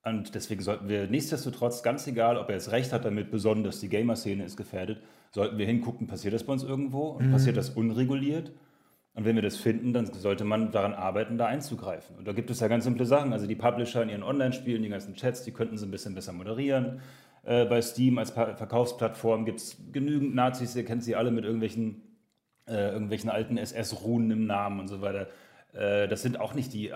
und 0.05 0.36
deswegen 0.36 0.62
sollten 0.62 0.89
wir 0.89 1.07
nichtsdestotrotz, 1.07 1.81
ganz 1.81 2.05
egal, 2.07 2.38
ob 2.38 2.50
er 2.50 2.55
jetzt 2.55 2.72
recht 2.72 2.91
hat 2.91 3.05
damit, 3.05 3.31
besonders 3.31 3.79
die 3.79 3.89
Gamer-Szene 3.89 4.43
ist 4.43 4.57
gefährdet, 4.57 5.01
sollten 5.31 5.57
wir 5.57 5.65
hingucken, 5.65 6.07
passiert 6.07 6.33
das 6.33 6.43
bei 6.43 6.53
uns 6.53 6.63
irgendwo 6.63 7.10
und 7.10 7.27
mhm. 7.27 7.31
passiert 7.31 7.55
das 7.55 7.69
unreguliert? 7.69 8.51
Und 9.15 9.25
wenn 9.25 9.36
wir 9.36 9.43
das 9.43 9.57
finden, 9.57 9.93
dann 9.93 10.12
sollte 10.12 10.43
man 10.43 10.72
daran 10.72 10.93
arbeiten, 10.93 11.38
da 11.38 11.45
einzugreifen. 11.45 12.17
Und 12.17 12.27
da 12.27 12.33
gibt 12.33 12.50
es 12.50 12.60
ja 12.60 12.67
ganz 12.67 12.83
simple 12.83 13.05
Sachen. 13.05 13.31
Also 13.31 13.45
die 13.45 13.55
Publisher 13.55 14.01
in 14.01 14.10
ihren 14.10 14.24
Online-Spielen, 14.24 14.81
die 14.81 14.89
ganzen 14.89 15.13
Chats, 15.13 15.43
die 15.43 15.51
könnten 15.51 15.77
sie 15.77 15.86
ein 15.86 15.91
bisschen 15.91 16.15
besser 16.15 16.33
moderieren. 16.33 17.01
Äh, 17.43 17.65
bei 17.65 17.81
Steam 17.81 18.17
als 18.17 18.33
pa 18.33 18.55
Verkaufsplattform 18.55 19.45
gibt 19.45 19.60
es 19.60 19.77
genügend 19.91 20.33
Nazis, 20.33 20.75
ihr 20.75 20.83
kennt 20.83 21.03
sie 21.03 21.15
alle 21.15 21.29
mit 21.29 21.45
irgendwelchen, 21.45 22.01
äh, 22.67 22.89
irgendwelchen 22.91 23.29
alten 23.29 23.57
SS-Runen 23.57 24.31
im 24.31 24.48
Namen 24.48 24.79
und 24.79 24.88
so 24.88 25.01
weiter. 25.01 25.27
Äh, 25.74 26.07
das 26.07 26.24
sind 26.24 26.39
auch 26.39 26.55
nicht 26.55 26.74
die, 26.74 26.89
äh, 26.89 26.95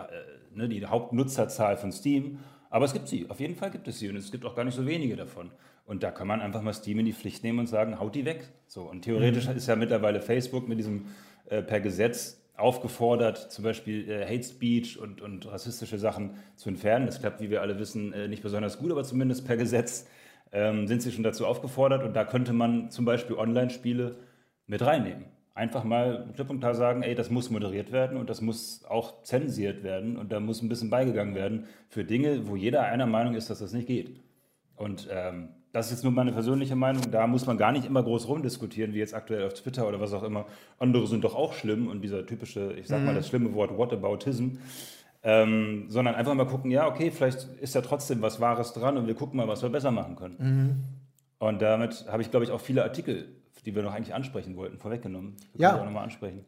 ne, 0.55 0.67
die 0.69 0.85
Hauptnutzerzahl 0.85 1.77
von 1.77 1.91
Steam. 1.91 2.39
Aber 2.77 2.85
es 2.85 2.93
gibt 2.93 3.07
sie, 3.07 3.27
auf 3.27 3.39
jeden 3.39 3.55
Fall 3.55 3.71
gibt 3.71 3.87
es 3.87 3.97
sie 3.97 4.07
und 4.07 4.17
es 4.17 4.29
gibt 4.29 4.45
auch 4.45 4.53
gar 4.53 4.63
nicht 4.63 4.75
so 4.75 4.85
wenige 4.85 5.15
davon. 5.15 5.49
Und 5.87 6.03
da 6.03 6.11
kann 6.11 6.27
man 6.27 6.41
einfach 6.41 6.61
mal 6.61 6.73
Steam 6.73 6.99
in 6.99 7.07
die 7.07 7.13
Pflicht 7.13 7.43
nehmen 7.43 7.57
und 7.57 7.65
sagen, 7.65 7.99
haut 7.99 8.13
die 8.13 8.23
weg. 8.23 8.49
So, 8.67 8.83
und 8.83 9.01
theoretisch 9.01 9.47
ist 9.47 9.65
ja 9.65 9.75
mittlerweile 9.75 10.21
Facebook 10.21 10.67
mit 10.67 10.77
diesem 10.77 11.07
äh, 11.49 11.63
per 11.63 11.79
Gesetz 11.79 12.39
aufgefordert, 12.55 13.51
zum 13.51 13.63
Beispiel 13.63 14.07
äh, 14.07 14.25
Hate 14.25 14.43
Speech 14.43 14.99
und, 14.99 15.21
und 15.21 15.51
rassistische 15.51 15.97
Sachen 15.97 16.35
zu 16.55 16.69
entfernen. 16.69 17.07
Das 17.07 17.19
klappt, 17.19 17.41
wie 17.41 17.49
wir 17.49 17.63
alle 17.63 17.79
wissen, 17.79 18.13
äh, 18.13 18.27
nicht 18.27 18.43
besonders 18.43 18.77
gut, 18.77 18.91
aber 18.91 19.03
zumindest 19.03 19.47
per 19.47 19.57
Gesetz 19.57 20.07
ähm, 20.51 20.85
sind 20.85 21.01
sie 21.01 21.11
schon 21.11 21.23
dazu 21.23 21.47
aufgefordert. 21.47 22.03
Und 22.03 22.15
da 22.15 22.25
könnte 22.25 22.53
man 22.53 22.91
zum 22.91 23.05
Beispiel 23.05 23.37
Online-Spiele 23.37 24.17
mit 24.67 24.85
reinnehmen. 24.85 25.25
Einfach 25.57 25.83
mal 25.83 26.29
klipp 26.35 26.51
und 26.51 26.59
klar 26.59 26.75
sagen, 26.75 27.01
ey, 27.01 27.15
das 27.15 27.31
muss 27.31 27.49
moderiert 27.49 27.91
werden 27.91 28.15
und 28.15 28.29
das 28.29 28.41
muss 28.41 28.85
auch 28.85 29.23
zensiert 29.23 29.83
werden 29.83 30.15
und 30.15 30.31
da 30.31 30.39
muss 30.39 30.61
ein 30.61 30.69
bisschen 30.69 30.91
beigegangen 30.91 31.33
werden 31.33 31.65
für 31.89 32.05
Dinge, 32.05 32.47
wo 32.47 32.55
jeder 32.55 32.83
einer 32.83 33.07
Meinung 33.07 33.33
ist, 33.33 33.49
dass 33.49 33.57
das 33.57 33.73
nicht 33.73 33.87
geht. 33.87 34.21
Und 34.75 35.07
ähm, 35.11 35.49
das 35.71 35.87
ist 35.87 35.93
jetzt 35.93 36.03
nur 36.03 36.13
meine 36.13 36.31
persönliche 36.31 36.75
Meinung. 36.75 37.01
Da 37.09 37.25
muss 37.25 37.47
man 37.47 37.57
gar 37.57 37.71
nicht 37.71 37.85
immer 37.85 38.03
groß 38.03 38.27
rumdiskutieren, 38.27 38.93
wie 38.93 38.99
jetzt 38.99 39.15
aktuell 39.15 39.47
auf 39.47 39.55
Twitter 39.55 39.87
oder 39.87 39.99
was 39.99 40.13
auch 40.13 40.21
immer. 40.21 40.45
Andere 40.77 41.07
sind 41.07 41.23
doch 41.23 41.33
auch 41.33 41.53
schlimm 41.53 41.87
und 41.87 42.01
dieser 42.01 42.25
typische, 42.25 42.73
ich 42.73 42.87
sag 42.87 43.03
mal 43.03 43.15
das 43.15 43.27
schlimme 43.27 43.53
Wort 43.55 43.75
Whataboutism. 43.75 44.59
Ähm, 45.23 45.85
sondern 45.89 46.13
einfach 46.13 46.35
mal 46.35 46.45
gucken, 46.45 46.69
ja, 46.69 46.87
okay, 46.87 47.09
vielleicht 47.09 47.47
ist 47.59 47.75
da 47.75 47.81
trotzdem 47.81 48.21
was 48.21 48.39
Wahres 48.39 48.73
dran 48.73 48.95
und 48.97 49.07
wir 49.07 49.15
gucken 49.15 49.37
mal, 49.37 49.47
was 49.47 49.63
wir 49.63 49.69
besser 49.69 49.89
machen 49.89 50.15
können. 50.15 50.35
Mhm. 50.37 50.83
Und 51.39 51.61
damit 51.61 52.05
habe 52.07 52.21
ich, 52.21 52.31
glaube 52.31 52.45
ich, 52.45 52.51
auch 52.51 52.61
viele 52.61 52.83
Artikel, 52.83 53.27
die 53.67 53.75
wir 53.75 53.83
noch 53.83 53.93
eigentlich 53.93 54.15
ansprechen 54.15 54.55
wollten, 54.55 54.77
vorweggenommen. 54.77 55.35
Wir 55.53 55.63
ja. 55.63 55.79
auch 55.79 55.83
nochmal 55.83 56.05
ansprechen 56.05 56.45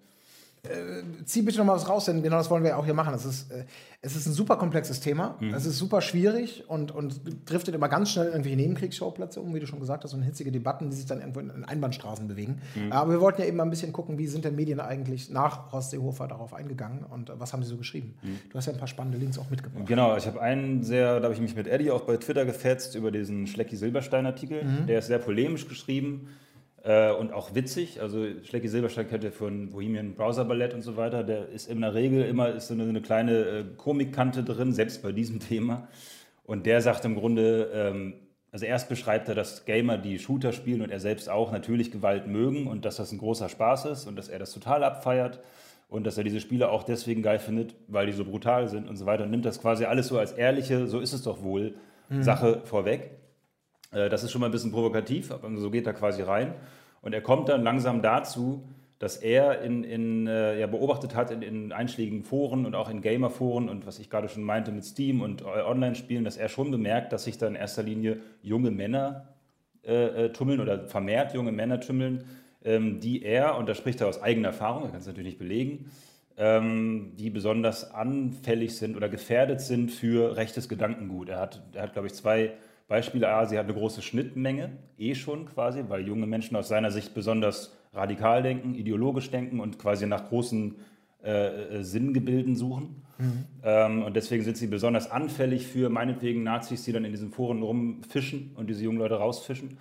äh, 0.63 1.23
zieh 1.25 1.41
bitte 1.41 1.57
noch 1.57 1.65
mal 1.65 1.75
was 1.75 1.88
raus, 1.88 2.05
denn 2.05 2.21
genau 2.21 2.38
das 2.38 2.49
wollen 2.49 2.63
wir 2.63 2.77
auch 2.77 2.85
hier 2.85 2.93
machen. 2.93 3.13
Es 3.13 3.25
ist, 3.25 3.51
äh, 3.51 3.65
es 4.01 4.15
ist 4.15 4.25
ein 4.25 4.33
super 4.33 4.57
komplexes 4.57 4.99
Thema. 4.99 5.38
Mhm. 5.39 5.53
Es 5.53 5.65
ist 5.65 5.77
super 5.77 6.01
schwierig 6.01 6.65
und, 6.67 6.91
und 6.91 7.21
driftet 7.45 7.75
immer 7.75 7.88
ganz 7.88 8.11
schnell 8.11 8.27
irgendwelche 8.27 8.57
Nebenkriegsschauplätze 8.57 9.39
um, 9.39 9.53
wie 9.53 9.59
du 9.59 9.67
schon 9.67 9.79
gesagt 9.79 10.03
hast, 10.03 10.13
und 10.13 10.21
hitzige 10.21 10.51
Debatten, 10.51 10.89
die 10.89 10.97
sich 10.97 11.05
dann 11.05 11.19
irgendwo 11.19 11.39
in 11.39 11.63
Einbahnstraßen 11.63 12.27
bewegen. 12.27 12.61
Mhm. 12.75 12.91
Aber 12.91 13.11
wir 13.11 13.21
wollten 13.21 13.41
ja 13.41 13.47
eben 13.47 13.57
mal 13.57 13.63
ein 13.63 13.69
bisschen 13.69 13.93
gucken, 13.93 14.17
wie 14.17 14.27
sind 14.27 14.45
denn 14.45 14.55
Medien 14.55 14.79
eigentlich 14.79 15.29
nach 15.29 15.71
Horst 15.71 15.91
Seehofer 15.91 16.27
darauf 16.27 16.53
eingegangen 16.53 17.05
und 17.05 17.31
was 17.35 17.53
haben 17.53 17.63
sie 17.63 17.69
so 17.69 17.77
geschrieben. 17.77 18.15
Mhm. 18.21 18.39
Du 18.49 18.57
hast 18.57 18.65
ja 18.65 18.73
ein 18.73 18.79
paar 18.79 18.88
spannende 18.88 19.17
Links 19.17 19.38
auch 19.39 19.49
mitgebracht. 19.49 19.85
Genau, 19.85 20.17
ich 20.17 20.27
habe 20.27 20.41
einen 20.41 20.83
sehr, 20.83 21.19
da 21.19 21.23
habe 21.23 21.33
ich 21.33 21.41
mich 21.41 21.55
mit 21.55 21.67
Eddie 21.67 21.91
auch 21.91 22.01
bei 22.01 22.17
Twitter 22.17 22.45
gefetzt 22.45 22.95
über 22.95 23.11
diesen 23.11 23.47
Schlecki-Silberstein-Artikel. 23.47 24.63
Mhm. 24.63 24.88
Der 24.88 24.99
ist 24.99 25.07
sehr 25.07 25.19
polemisch 25.19 25.67
geschrieben 25.67 26.27
äh, 26.83 27.12
und 27.12 27.33
auch 27.33 27.55
witzig. 27.55 28.01
Also 28.01 28.25
Schlecki 28.43 28.67
Silberstein 28.67 29.07
kennt 29.07 29.24
ihr 29.24 29.31
von 29.31 29.69
Bohemian 29.71 30.13
Browser 30.13 30.45
Ballett 30.45 30.74
und 30.74 30.81
so 30.81 30.98
weiter. 30.98 31.24
Der 31.24 31.50
ist 31.50 31.69
in 31.69 31.81
der 31.81 31.93
Regel 31.93 32.24
immer 32.24 32.50
ist 32.50 32.67
so 32.67 32.74
eine, 32.74 32.83
eine 32.83 33.01
kleine 33.01 33.31
äh, 33.31 33.63
Komikkante 33.77 34.43
drin, 34.43 34.74
selbst 34.74 35.01
bei 35.01 35.12
diesem 35.12 35.39
Thema. 35.50 35.88
Und 36.43 36.65
der 36.65 36.81
sagt 36.81 37.05
im 37.05 37.15
Grunde, 37.15 37.69
ähm, 37.74 38.13
also 38.51 38.65
erst 38.65 38.89
beschreibt 38.89 39.29
er, 39.29 39.36
dass 39.36 39.65
Gamer, 39.65 39.98
die 39.98 40.17
Shooter 40.17 40.51
spielen 40.51 40.81
und 40.81 40.89
er 40.89 41.00
selbst 41.00 41.29
auch 41.29 41.51
natürlich 41.51 41.91
Gewalt 41.91 42.27
mögen 42.27 42.67
und 42.67 42.86
dass 42.86 42.95
das 42.95 43.12
ein 43.12 43.19
großer 43.19 43.50
Spaß 43.50 43.86
ist 43.86 44.07
und 44.07 44.15
dass 44.15 44.27
er 44.27 44.39
das 44.39 44.51
total 44.51 44.83
abfeiert 44.83 45.39
und 45.88 46.05
dass 46.05 46.17
er 46.17 46.24
diese 46.24 46.39
Spiele 46.39 46.69
auch 46.69 46.83
deswegen 46.83 47.21
geil 47.21 47.39
findet, 47.39 47.75
weil 47.88 48.07
die 48.07 48.12
so 48.12 48.25
brutal 48.25 48.67
sind 48.67 48.88
und 48.88 48.95
so 48.95 49.05
weiter 49.05 49.25
und 49.25 49.31
nimmt 49.31 49.45
das 49.45 49.62
quasi 49.62 49.86
alles 49.86 50.07
so 50.07 50.17
als 50.17 50.31
ehrliche, 50.31 50.88
so 50.88 51.00
ist 51.00 51.13
es 51.13 51.21
doch 51.21 51.43
wohl, 51.43 51.75
mhm. 52.09 52.24
Sache 52.24 52.62
vorweg. 52.63 53.18
Äh, 53.91 54.10
das 54.10 54.24
ist 54.24 54.31
schon 54.31 54.41
mal 54.41 54.48
ein 54.48 54.51
bisschen 54.51 54.72
provokativ, 54.72 55.31
aber 55.31 55.50
so 55.58 55.72
geht 55.72 55.88
er 55.88 55.93
quasi 55.93 56.22
rein. 56.22 56.53
Und 57.01 57.13
er 57.13 57.22
kommt 57.22 57.50
dann 57.50 57.63
langsam 57.63 58.01
dazu, 58.01 58.67
dass 59.00 59.15
er 59.15 59.62
in, 59.62 59.86
in, 59.86 60.27
äh, 60.27 60.60
ja, 60.60 60.67
beobachtet 60.67 61.15
hat 61.15 61.31
in, 61.31 61.41
in 61.41 61.72
einschlägigen 61.72 62.24
Foren 62.24 62.65
und 62.65 62.75
auch 62.75 62.89
in 62.89 63.01
Gamer-Foren 63.01 63.69
und 63.69 63.88
was 63.88 63.98
ich 64.00 64.10
gerade 64.10 64.27
schon 64.27 64.43
meinte 64.43 64.72
mit 64.74 64.84
Steam 64.84 65.22
und 65.22 65.41
äh, 65.41 65.46
Online-Spielen, 65.46 66.25
dass 66.25 66.36
er 66.36 66.50
schon 66.50 66.69
bemerkt, 66.69 67.13
dass 67.13 67.24
sich 67.24 67.38
da 67.38 67.48
in 67.48 67.55
erster 67.55 67.81
Linie 67.81 68.19
junge 68.41 68.72
Männer 68.72 69.29
äh, 69.84 70.29
tummeln 70.29 70.60
oder 70.60 70.88
vermehrt 70.88 71.34
junge 71.34 71.53
Männer 71.53 71.79
tummeln, 71.79 72.25
ähm, 72.65 73.00
die 73.00 73.24
er, 73.24 73.58
und 73.58 73.69
da 73.69 73.74
spricht 73.74 74.01
er 74.01 74.08
aus 74.08 74.22
eigener 74.22 74.50
Erfahrung, 74.50 74.84
er 74.84 74.89
kann 74.89 75.00
es 75.00 75.08
natürlich 75.08 75.29
nicht 75.29 75.39
belegen, 75.39 75.89
ähm, 76.38 77.13
die 77.17 77.29
besonders 77.29 77.91
anfällig 77.91 78.75
sind 78.75 78.98
oder 78.98 79.08
gefährdet 79.08 79.62
sind 79.62 79.91
für 79.91 80.36
rechtes 80.36 80.67
Gedankengut. 80.67 81.29
Er 81.29 81.39
hat, 81.39 81.62
er 81.74 81.84
hat 81.84 81.93
glaube 81.93 82.08
ich, 82.08 82.13
zwei 82.13 82.51
Beispiele 82.89 83.29
A, 83.29 83.46
sie 83.46 83.58
hat 83.58 83.65
eine 83.65 83.75
große 83.75 84.01
Schnittmenge, 84.01 84.72
eh 84.98 85.13
schon 85.13 85.46
quasi, 85.46 85.86
weil 85.88 86.05
junge 86.08 86.25
Menschen 86.25 86.58
aus 86.58 86.67
seiner 86.67 86.89
Sicht 86.91 87.13
besonders 87.13 87.77
radikal 87.93 88.41
denken, 88.43 88.74
ideologisch 88.74 89.29
denken 89.29 89.60
und 89.60 89.79
quasi 89.79 90.08
nach 90.08 90.27
großen 90.27 90.75
äh, 91.24 91.77
äh, 91.77 91.84
Sinngebilden 91.84 92.55
suchen. 92.55 93.03
Mhm. 93.19 93.46
Ähm, 93.63 94.03
und 94.03 94.15
deswegen 94.15 94.43
sind 94.43 94.58
sie 94.58 94.65
besonders 94.65 95.12
anfällig 95.12 95.67
für 95.67 95.89
meinetwegen 95.89 96.41
Nazis, 96.41 96.84
die 96.84 96.91
dann 96.91 97.05
in 97.05 97.12
diesen 97.12 97.29
Foren 97.29 97.62
rumfischen 97.62 98.53
und 98.55 98.69
diese 98.69 98.84
jungen 98.84 98.98
Leute 98.98 99.15
rausfischen. 99.15 99.77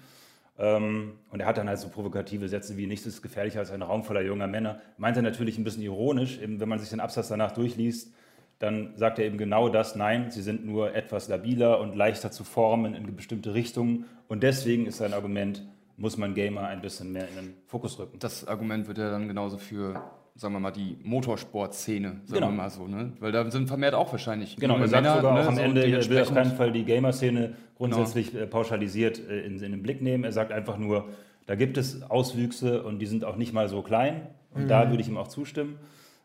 Ähm, 0.59 1.13
und 1.31 1.41
er 1.41 1.47
hat 1.47 1.57
dann 1.57 1.69
halt 1.69 1.79
so 1.79 1.89
provokative 1.89 2.49
Sätze 2.49 2.77
wie 2.77 2.87
nichts 2.87 3.07
ist 3.07 3.23
gefährlicher 3.23 3.61
als 3.61 3.71
ein 3.71 3.81
Raum 3.81 4.05
voller 4.05 4.21
junger 4.21 4.49
Männer. 4.49 4.81
Meint 4.99 5.17
er 5.17 5.23
natürlich 5.23 5.57
ein 5.57 5.65
bisschen 5.65 5.83
ironisch, 5.83 6.39
eben, 6.43 6.61
wenn 6.61 6.69
man 6.69 6.79
sich 6.79 6.91
den 6.91 7.01
Absatz 7.01 7.29
danach 7.29 7.53
durchliest, 7.53 8.13
dann 8.59 8.97
sagt 8.97 9.19
er 9.19 9.25
eben 9.25 9.39
genau 9.39 9.69
das, 9.69 9.95
nein, 9.95 10.31
sie 10.31 10.43
sind 10.43 10.67
nur 10.67 10.95
etwas 10.95 11.29
labiler 11.29 11.81
und 11.81 11.95
leichter 11.95 12.31
zu 12.31 12.43
formen 12.43 12.95
in 12.95 13.15
bestimmte 13.15 13.55
Richtungen. 13.55 14.07
Und 14.27 14.43
deswegen 14.43 14.87
ist 14.87 14.99
sein 14.99 15.15
Argument, 15.15 15.65
muss 15.97 16.17
man 16.17 16.35
Gamer 16.35 16.67
ein 16.67 16.81
bisschen 16.81 17.13
mehr 17.13 17.29
in 17.29 17.35
den 17.37 17.55
Fokus 17.67 17.99
rücken. 17.99 18.19
Das 18.19 18.47
Argument 18.47 18.89
wird 18.89 18.99
ja 18.99 19.11
dann 19.11 19.29
genauso 19.29 19.59
für, 19.59 20.03
sagen 20.35 20.55
wir 20.55 20.61
mal, 20.61 20.73
die 20.73 20.97
Motorsportszene, 21.03 22.09
sagen 22.09 22.23
genau. 22.27 22.47
wir 22.49 22.53
mal 22.53 22.71
so, 22.71 22.89
ne? 22.89 23.13
Weil 23.21 23.31
da 23.31 23.49
sind 23.51 23.69
vermehrt 23.69 23.95
auch 23.95 24.11
wahrscheinlich. 24.11 24.57
Genau, 24.57 24.77
er 24.79 24.89
sagt 24.89 25.03
Männer, 25.03 25.17
sogar 25.17 25.35
ne, 25.35 25.41
auch 25.41 25.47
am 25.49 25.57
so 25.57 25.61
Ende, 25.61 25.85
er 25.85 26.09
will 26.09 26.21
auf 26.21 26.35
keinen 26.35 26.53
Fall 26.53 26.73
die 26.73 26.85
Gamer-Szene 26.85 27.55
grundsätzlich 27.77 28.33
genau. 28.33 28.47
pauschalisiert 28.47 29.21
äh, 29.29 29.41
in, 29.41 29.61
in 29.61 29.71
den 29.73 29.83
Blick 29.83 30.03
nehmen. 30.03 30.25
Er 30.25 30.33
sagt 30.33 30.51
einfach 30.51 30.79
nur, 30.79 31.09
da 31.47 31.55
gibt 31.55 31.79
es 31.79 32.03
Auswüchse 32.11 32.83
und 32.83 32.99
die 32.99 33.07
sind 33.07 33.25
auch 33.25 33.37
nicht 33.37 33.53
mal 33.53 33.69
so 33.69 33.83
klein. 33.83 34.23
Und 34.53 34.65
mhm. 34.65 34.69
da 34.69 34.91
würde 34.91 35.03
ich 35.03 35.09
ihm 35.09 35.17
auch 35.17 35.29
zustimmen. 35.29 35.79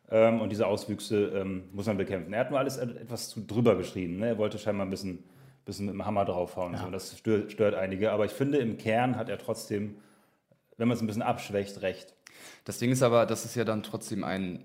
Ähm, 0.09 0.41
und 0.41 0.49
diese 0.49 0.67
Auswüchse 0.67 1.27
ähm, 1.35 1.63
muss 1.71 1.85
man 1.85 1.97
bekämpfen. 1.97 2.33
Er 2.33 2.41
hat 2.41 2.51
nur 2.51 2.59
alles 2.59 2.77
etwas 2.77 3.29
zu 3.29 3.41
drüber 3.41 3.75
geschrieben. 3.75 4.17
Ne? 4.17 4.27
Er 4.27 4.37
wollte 4.37 4.57
scheinbar 4.57 4.85
ein 4.85 4.89
bisschen, 4.89 5.23
bisschen 5.65 5.85
mit 5.85 5.95
dem 5.95 6.05
Hammer 6.05 6.25
draufhauen. 6.25 6.73
Ja. 6.73 6.83
So. 6.85 6.91
Das 6.91 7.17
stört, 7.17 7.51
stört 7.51 7.75
einige. 7.75 8.11
Aber 8.11 8.25
ich 8.25 8.31
finde, 8.31 8.57
im 8.59 8.77
Kern 8.77 9.15
hat 9.15 9.29
er 9.29 9.37
trotzdem, 9.37 9.95
wenn 10.77 10.87
man 10.87 10.95
es 10.95 11.01
ein 11.01 11.07
bisschen 11.07 11.21
abschwächt, 11.21 11.81
recht. 11.81 12.13
Das 12.65 12.77
Ding 12.79 12.91
ist 12.91 13.03
aber, 13.03 13.25
das 13.25 13.45
ist 13.45 13.55
ja 13.55 13.63
dann 13.63 13.83
trotzdem 13.83 14.23
ein 14.23 14.63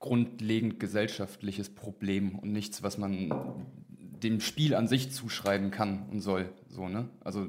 grundlegend 0.00 0.80
gesellschaftliches 0.80 1.70
Problem 1.70 2.38
und 2.38 2.52
nichts, 2.52 2.82
was 2.82 2.98
man 2.98 3.32
dem 3.88 4.40
Spiel 4.40 4.74
an 4.74 4.86
sich 4.86 5.12
zuschreiben 5.12 5.70
kann 5.70 6.06
und 6.10 6.20
soll. 6.20 6.50
So, 6.68 6.88
ne? 6.88 7.08
Also, 7.20 7.46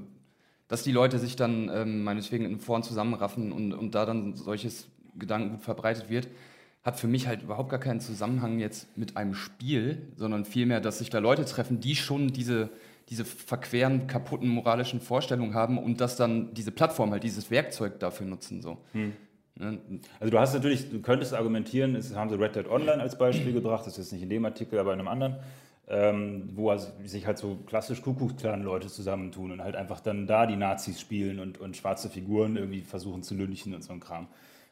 dass 0.68 0.84
die 0.84 0.92
Leute 0.92 1.20
sich 1.20 1.36
dann 1.36 1.70
ähm, 1.74 2.04
meinetwegen 2.04 2.46
in 2.46 2.60
Foren 2.60 2.84
zusammenraffen 2.84 3.52
und, 3.52 3.74
und 3.74 3.94
da 3.94 4.06
dann 4.06 4.36
solches 4.36 4.88
Gedankengut 5.18 5.62
verbreitet 5.62 6.10
wird, 6.10 6.28
hat 6.86 7.00
für 7.00 7.08
mich 7.08 7.28
halt 7.28 7.42
überhaupt 7.42 7.70
gar 7.70 7.80
keinen 7.80 8.00
Zusammenhang 8.00 8.60
jetzt 8.60 8.96
mit 8.96 9.18
einem 9.18 9.34
Spiel, 9.34 10.04
sondern 10.18 10.46
vielmehr, 10.46 10.80
dass 10.80 11.00
sich 11.00 11.10
da 11.10 11.18
Leute 11.18 11.44
treffen, 11.44 11.80
die 11.80 11.96
schon 11.96 12.28
diese, 12.28 12.70
diese 13.10 13.26
verqueren, 13.26 14.06
kaputten 14.06 14.48
moralischen 14.48 15.02
Vorstellungen 15.02 15.56
haben 15.56 15.80
und 15.80 16.00
dass 16.00 16.16
dann 16.16 16.54
diese 16.54 16.72
Plattform 16.72 17.12
halt 17.12 17.24
dieses 17.24 17.50
Werkzeug 17.50 18.00
dafür 18.00 18.28
nutzen. 18.28 18.62
So. 18.62 18.78
Hm. 18.92 19.14
Ne? 19.56 19.80
Also 20.20 20.30
du 20.30 20.40
hast 20.40 20.54
natürlich, 20.54 20.92
du 20.92 21.02
könntest 21.02 21.34
argumentieren, 21.34 21.96
es 21.96 22.16
haben 22.16 22.30
sie 22.30 22.40
Red 22.40 22.56
Dead 22.56 22.68
Online 22.68 23.02
als 23.02 23.18
Beispiel 23.18 23.52
gebracht, 23.52 23.88
das 23.88 23.94
ist 23.94 23.98
jetzt 23.98 24.14
nicht 24.14 24.22
in 24.22 24.30
dem 24.30 24.46
Artikel, 24.46 24.78
aber 24.78 24.94
in 24.94 25.00
einem 25.00 25.08
anderen, 25.08 25.38
ähm, 25.88 26.50
wo 26.54 26.70
also 26.70 26.92
sich 27.04 27.26
halt 27.26 27.40
so 27.40 27.58
klassisch 27.66 28.04
Kuckucksklan-Leute 28.04 28.90
zusammentun 28.90 29.54
und 29.54 29.64
halt 29.64 29.76
einfach 29.76 30.02
dann 30.02 30.28
da 30.28 30.46
die 30.46 30.56
Nazis 30.56 31.02
spielen 31.02 31.40
und, 31.40 31.60
und 31.60 31.76
schwarze 31.76 32.12
Figuren 32.12 32.58
irgendwie 32.58 32.82
versuchen 32.82 33.24
zu 33.24 33.34
lynchen 33.34 33.74
und 33.74 33.84
so 33.84 33.92
ein 33.92 34.00
Kram. 34.00 34.28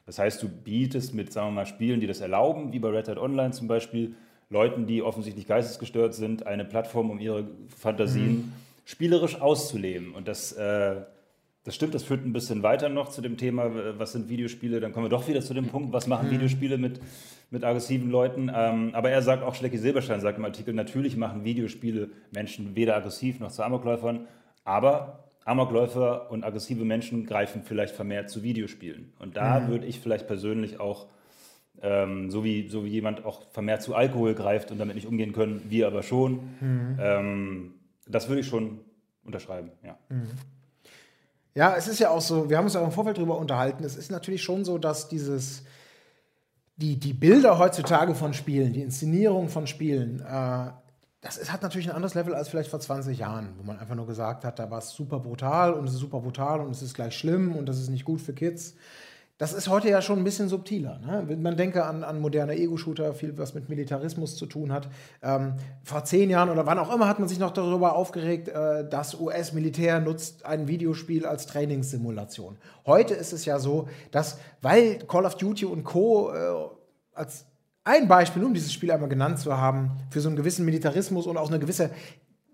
Das 0.06 0.18
heißt, 0.18 0.42
du 0.42 0.48
bietest 0.48 1.14
mit, 1.14 1.32
sagen 1.32 1.48
wir 1.48 1.52
mal, 1.52 1.66
Spielen, 1.66 2.00
die 2.00 2.06
das 2.06 2.20
erlauben, 2.20 2.72
wie 2.72 2.78
bei 2.78 2.88
Red 2.88 3.08
Hat 3.08 3.18
Online 3.18 3.52
zum 3.52 3.68
Beispiel, 3.68 4.14
Leuten, 4.50 4.86
die 4.86 5.02
offensichtlich 5.02 5.46
geistesgestört 5.46 6.14
sind, 6.14 6.46
eine 6.46 6.64
Plattform, 6.64 7.10
um 7.10 7.18
ihre 7.18 7.48
Fantasien 7.76 8.32
mhm. 8.32 8.52
spielerisch 8.84 9.40
auszuleben. 9.40 10.14
Und 10.14 10.28
das, 10.28 10.52
äh, 10.52 10.96
das 11.64 11.74
stimmt, 11.74 11.94
das 11.94 12.02
führt 12.02 12.24
ein 12.26 12.34
bisschen 12.34 12.62
weiter 12.62 12.90
noch 12.90 13.08
zu 13.08 13.22
dem 13.22 13.38
Thema, 13.38 13.98
was 13.98 14.12
sind 14.12 14.28
Videospiele. 14.28 14.80
Dann 14.80 14.92
kommen 14.92 15.06
wir 15.06 15.10
doch 15.10 15.26
wieder 15.26 15.40
zu 15.40 15.54
dem 15.54 15.68
Punkt, 15.68 15.92
was 15.92 16.06
machen 16.06 16.28
mhm. 16.28 16.32
Videospiele 16.32 16.76
mit, 16.76 17.00
mit 17.50 17.64
aggressiven 17.64 18.10
Leuten. 18.10 18.50
Ähm, 18.54 18.90
aber 18.92 19.10
er 19.10 19.22
sagt 19.22 19.42
auch, 19.42 19.54
Schlecki 19.54 19.78
Silberstein 19.78 20.20
sagt 20.20 20.38
im 20.38 20.44
Artikel, 20.44 20.74
natürlich 20.74 21.16
machen 21.16 21.44
Videospiele 21.44 22.10
Menschen 22.32 22.76
weder 22.76 22.96
aggressiv 22.96 23.40
noch 23.40 23.50
zu 23.50 23.62
Amokläufern, 23.62 24.28
aber 24.64 25.24
Amokläufer 25.44 26.30
und 26.30 26.44
aggressive 26.44 26.84
Menschen 26.84 27.26
greifen 27.26 27.62
vielleicht 27.62 27.94
vermehrt 27.94 28.30
zu 28.30 28.42
Videospielen. 28.42 29.12
Und 29.18 29.36
da 29.36 29.60
mhm. 29.60 29.68
würde 29.68 29.86
ich 29.86 30.00
vielleicht 30.00 30.26
persönlich 30.26 30.80
auch, 30.80 31.06
ähm, 31.82 32.30
so, 32.30 32.44
wie, 32.44 32.68
so 32.68 32.84
wie 32.84 32.88
jemand 32.88 33.24
auch 33.24 33.42
vermehrt 33.50 33.82
zu 33.82 33.94
Alkohol 33.94 34.34
greift 34.34 34.70
und 34.70 34.78
damit 34.78 34.94
nicht 34.94 35.06
umgehen 35.06 35.32
können, 35.32 35.62
wir 35.68 35.86
aber 35.86 36.02
schon, 36.02 36.34
mhm. 36.60 36.98
ähm, 36.98 37.74
das 38.08 38.28
würde 38.28 38.40
ich 38.40 38.46
schon 38.46 38.80
unterschreiben, 39.24 39.70
ja. 39.82 39.98
Mhm. 40.08 40.30
Ja, 41.54 41.76
es 41.76 41.86
ist 41.86 42.00
ja 42.00 42.10
auch 42.10 42.20
so, 42.20 42.50
wir 42.50 42.56
haben 42.56 42.64
uns 42.64 42.74
ja 42.74 42.80
auch 42.80 42.86
im 42.86 42.92
Vorfeld 42.92 43.18
darüber 43.18 43.38
unterhalten, 43.38 43.84
es 43.84 43.96
ist 43.96 44.10
natürlich 44.10 44.42
schon 44.42 44.64
so, 44.64 44.78
dass 44.78 45.08
dieses, 45.08 45.64
die, 46.76 46.98
die 46.98 47.12
Bilder 47.12 47.58
heutzutage 47.58 48.14
von 48.14 48.34
Spielen, 48.34 48.72
die 48.72 48.82
Inszenierung 48.82 49.48
von 49.48 49.66
Spielen, 49.66 50.20
äh, 50.20 50.70
das 51.24 51.38
ist, 51.38 51.50
hat 51.50 51.62
natürlich 51.62 51.88
ein 51.88 51.96
anderes 51.96 52.14
Level 52.14 52.34
als 52.34 52.48
vielleicht 52.48 52.68
vor 52.68 52.80
20 52.80 53.18
Jahren, 53.18 53.54
wo 53.56 53.64
man 53.64 53.78
einfach 53.78 53.94
nur 53.94 54.06
gesagt 54.06 54.44
hat, 54.44 54.58
da 54.58 54.70
war 54.70 54.78
es 54.78 54.90
super 54.90 55.20
brutal 55.20 55.72
und 55.72 55.86
es 55.86 55.94
ist 55.94 56.00
super 56.00 56.20
brutal 56.20 56.60
und 56.60 56.70
es 56.70 56.82
ist 56.82 56.92
gleich 56.94 57.16
schlimm 57.16 57.56
und 57.56 57.66
das 57.66 57.80
ist 57.80 57.88
nicht 57.88 58.04
gut 58.04 58.20
für 58.20 58.34
Kids. 58.34 58.74
Das 59.38 59.52
ist 59.52 59.66
heute 59.68 59.88
ja 59.88 60.00
schon 60.00 60.18
ein 60.18 60.24
bisschen 60.24 60.48
subtiler. 60.48 60.98
Ne? 60.98 61.36
Man 61.36 61.56
denke 61.56 61.84
an, 61.86 62.04
an 62.04 62.20
moderne 62.20 62.56
Ego-Shooter, 62.56 63.14
viel 63.14 63.36
was 63.38 63.54
mit 63.54 63.68
Militarismus 63.68 64.36
zu 64.36 64.46
tun 64.46 64.70
hat. 64.70 64.88
Ähm, 65.22 65.54
vor 65.82 66.04
zehn 66.04 66.28
Jahren 66.30 66.50
oder 66.50 66.66
wann 66.66 66.78
auch 66.78 66.94
immer 66.94 67.08
hat 67.08 67.18
man 67.18 67.28
sich 67.28 67.38
noch 67.40 67.50
darüber 67.50 67.96
aufgeregt, 67.96 68.48
äh, 68.48 68.88
das 68.88 69.18
US-Militär 69.18 70.00
nutzt 70.00 70.44
ein 70.44 70.68
Videospiel 70.68 71.26
als 71.26 71.46
Trainingssimulation. 71.46 72.58
Heute 72.86 73.14
ist 73.14 73.32
es 73.32 73.44
ja 73.46 73.58
so, 73.58 73.88
dass, 74.12 74.38
weil 74.60 74.98
Call 74.98 75.24
of 75.24 75.36
Duty 75.36 75.64
und 75.64 75.84
Co. 75.84 76.32
Äh, 76.32 76.68
als 77.14 77.46
ein 77.84 78.08
Beispiel, 78.08 78.42
um 78.42 78.54
dieses 78.54 78.72
Spiel 78.72 78.90
einmal 78.90 79.08
genannt 79.08 79.38
zu 79.38 79.56
haben, 79.56 79.92
für 80.10 80.20
so 80.20 80.28
einen 80.28 80.36
gewissen 80.36 80.64
Militarismus 80.64 81.26
und 81.26 81.36
auch 81.36 81.48
eine 81.48 81.58
gewisse, 81.58 81.90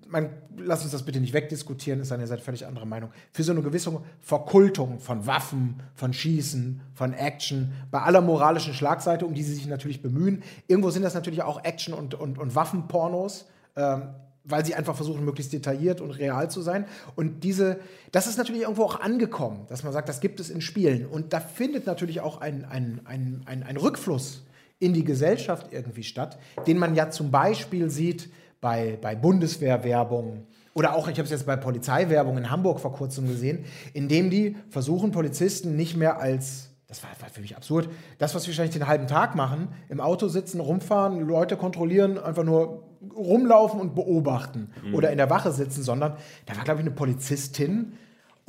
man, 0.09 0.31
lass 0.59 0.83
uns 0.83 0.91
das 0.91 1.05
bitte 1.05 1.21
nicht 1.21 1.33
wegdiskutieren, 1.33 2.01
ist 2.01 2.11
eine 2.11 2.27
seid 2.27 2.41
völlig 2.41 2.67
anderer 2.67 2.85
Meinung, 2.85 3.11
für 3.33 3.45
so 3.45 3.53
eine 3.53 3.63
gewisse 3.63 4.01
Verkultung 4.21 4.99
von 4.99 5.27
Waffen, 5.27 5.83
von 5.95 6.13
Schießen, 6.13 6.81
von 6.95 7.15
Action, 7.15 7.73
bei 7.93 8.01
aller 8.03 8.21
moralischen 8.21 8.75
Schlagseite, 8.75 9.25
um 9.25 9.35
die 9.35 9.45
sie 9.45 9.55
sich 9.55 9.67
natürlich 9.67 10.03
bemühen. 10.03 10.43
Irgendwo 10.67 10.91
sind 10.91 11.03
das 11.03 11.15
natürlich 11.15 11.43
auch 11.43 11.65
Action- 11.65 11.95
und, 11.95 12.15
und, 12.15 12.39
und 12.39 12.55
Waffenpornos. 12.55 13.47
Ähm, 13.77 14.03
weil 14.43 14.65
sie 14.65 14.75
einfach 14.75 14.97
versuchen, 14.97 15.25
möglichst 15.25 15.53
detailliert 15.53 16.01
und 16.01 16.11
real 16.13 16.51
zu 16.51 16.63
sein. 16.63 16.87
Und 17.15 17.45
diese, 17.45 17.79
das 18.11 18.27
ist 18.27 18.39
natürlich 18.39 18.63
irgendwo 18.63 18.85
auch 18.85 18.99
angekommen, 18.99 19.67
dass 19.69 19.85
man 19.85 19.93
sagt, 19.93 20.09
das 20.09 20.21
gibt 20.21 20.41
es 20.41 20.49
in 20.49 20.63
Spielen. 20.63 21.07
Und 21.07 21.35
da 21.35 21.41
findet 21.41 21.87
natürlich 21.87 22.21
auch 22.21 22.41
ein, 22.41 22.65
ein, 22.65 23.01
ein, 23.05 23.43
ein, 23.45 23.63
ein 23.63 23.77
Rückfluss 23.77 24.43
in 24.81 24.95
die 24.95 25.05
Gesellschaft 25.05 25.69
irgendwie 25.71 26.03
statt, 26.03 26.39
den 26.67 26.79
man 26.79 26.97
ja 26.97 27.11
zum 27.11 27.31
Beispiel 27.31 27.91
sieht 27.91 28.31
bei, 28.61 28.99
bei 29.01 29.15
Bundeswehrwerbung 29.15 30.47
oder 30.75 30.95
auch, 30.95 31.09
ich 31.09 31.19
habe 31.19 31.25
es 31.25 31.31
jetzt 31.31 31.47
bei 31.47 31.57
Polizeiwerbung 31.57 32.39
in 32.39 32.51
Hamburg 32.51 32.81
vor 32.81 32.93
kurzem 32.93 33.29
gesehen, 33.29 33.65
indem 33.93 34.31
die 34.31 34.57
versuchen, 34.71 35.11
Polizisten 35.11 35.77
nicht 35.77 35.97
mehr 35.97 36.21
als, 36.21 36.71
das 36.87 37.03
war, 37.03 37.11
war 37.21 37.29
für 37.29 37.41
mich 37.41 37.57
absurd, 37.57 37.89
das, 38.19 38.35
was 38.35 38.47
wir 38.47 38.53
wahrscheinlich 38.53 38.75
den 38.75 38.87
halben 38.87 39.07
Tag 39.07 39.35
machen, 39.35 39.69
im 39.89 40.01
Auto 40.01 40.29
sitzen, 40.29 40.61
rumfahren, 40.61 41.21
Leute 41.21 41.57
kontrollieren, 41.57 42.19
einfach 42.19 42.45
nur 42.45 42.85
rumlaufen 43.15 43.81
und 43.81 43.95
beobachten 43.95 44.71
mhm. 44.85 44.95
oder 44.95 45.11
in 45.11 45.19
der 45.19 45.31
Wache 45.31 45.53
sitzen, 45.53 45.83
sondern 45.83 46.17
da 46.47 46.57
war, 46.57 46.65
glaube 46.65 46.81
ich, 46.81 46.87
eine 46.87 46.95
Polizistin, 46.95 47.93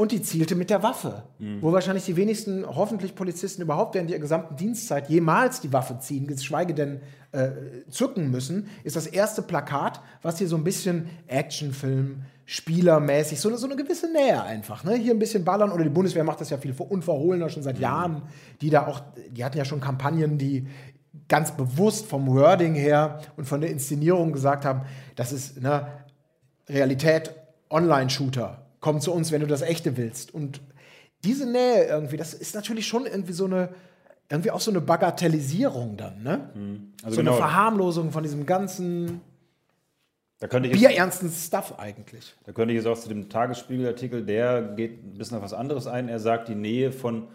und 0.02 0.12
die 0.12 0.24
zielte 0.24 0.56
mit 0.56 0.72
der 0.72 0.82
Waffe. 0.82 1.22
Mhm. 1.38 1.62
Wo 1.62 1.72
wahrscheinlich 1.72 2.06
die 2.06 2.16
wenigsten, 2.16 2.66
hoffentlich 2.66 3.14
Polizisten 3.14 3.62
überhaupt 3.62 3.94
während 3.94 4.10
ihrer 4.10 4.20
gesamten 4.20 4.56
Dienstzeit 4.56 5.08
jemals 5.10 5.62
die 5.62 5.72
Waffe 5.72 6.00
ziehen, 6.00 6.26
geschweige 6.26 6.74
denn 6.74 7.02
äh, 7.34 7.52
zücken 7.88 8.32
müssen, 8.32 8.68
ist 8.84 8.96
das 8.96 9.06
erste 9.06 9.44
Plakat, 9.44 10.02
was 10.24 10.40
hier 10.40 10.48
so 10.48 10.56
ein 10.56 10.64
bisschen 10.64 11.08
Actionfilm, 11.28 12.24
spielermäßig, 12.46 13.40
so 13.40 13.50
eine, 13.50 13.60
so 13.60 13.68
eine 13.68 13.76
gewisse 13.76 14.12
Nähe 14.12 14.42
einfach. 14.42 14.84
Ne? 14.84 14.96
Hier 14.96 15.14
ein 15.14 15.20
bisschen 15.20 15.46
ballern 15.46 15.72
oder 15.72 15.84
die 15.84 15.92
Bundeswehr 15.92 16.24
macht 16.24 16.42
das 16.42 16.50
ja 16.50 16.58
viel 16.58 16.74
unverhohlener 16.80 17.50
schon 17.50 17.62
seit 17.62 17.76
mhm. 17.76 17.84
Jahren. 17.84 18.22
Die 18.62 18.72
da 18.72 18.88
auch, 18.88 19.04
die 19.30 19.46
hatten 19.46 19.60
ja 19.60 19.66
schon 19.66 19.82
Kampagnen, 19.82 20.40
die 20.40 20.66
ganz 21.28 21.52
bewusst 21.52 22.08
vom 22.08 22.26
Wording 22.26 22.74
her 22.74 23.22
und 23.38 23.46
von 23.46 23.62
der 23.62 23.70
Inszenierung 23.70 24.34
gesagt 24.34 24.66
haben, 24.66 24.82
das 25.16 25.32
ist 25.32 25.62
ne, 25.62 25.86
Realität 26.68 27.36
Online-Shooter 27.70 28.66
komm 28.82 29.00
zu 29.00 29.14
uns, 29.14 29.32
wenn 29.32 29.40
du 29.40 29.48
das 29.48 29.62
Echte 29.62 29.96
willst. 29.96 30.34
Und 30.34 30.60
diese 31.24 31.50
Nähe 31.50 31.86
irgendwie, 31.86 32.18
das 32.18 32.34
ist 32.34 32.54
natürlich 32.56 32.88
schon 32.88 33.06
irgendwie 33.06 33.34
so 33.34 33.46
eine, 33.46 33.70
irgendwie 34.30 34.52
auch 34.52 34.60
so 34.60 34.72
eine 34.72 34.82
Bagatellisierung 34.82 35.96
dann, 35.96 36.24
ne? 36.24 36.50
Mhm. 36.54 36.94
Also 37.04 37.16
so 37.16 37.22
genau. 37.22 37.32
eine 37.32 37.40
Verharmlosung 37.40 38.12
von 38.12 38.24
diesem 38.24 38.46
ganzen 38.46 39.22
da 40.42 40.48
könnte 40.48 40.70
ich 40.70 40.74
bierernsten 40.80 41.30
Stuff 41.30 41.76
eigentlich. 41.78 42.34
Da 42.46 42.52
könnte 42.52 42.74
ich 42.74 42.78
jetzt 42.78 42.88
auch 42.88 42.98
zu 42.98 43.10
dem 43.10 43.30
Tagesspiegelartikel, 43.30 44.26
der 44.26 44.64
geht 44.76 45.06
ein 45.06 45.16
bisschen 45.16 45.38
auf 45.38 45.44
was 45.44 45.54
anderes 45.54 45.86
ein. 45.86 46.10
Er 46.10 46.20
sagt, 46.20 46.50
die 46.50 46.56
Nähe 46.56 46.92
von 46.92 47.28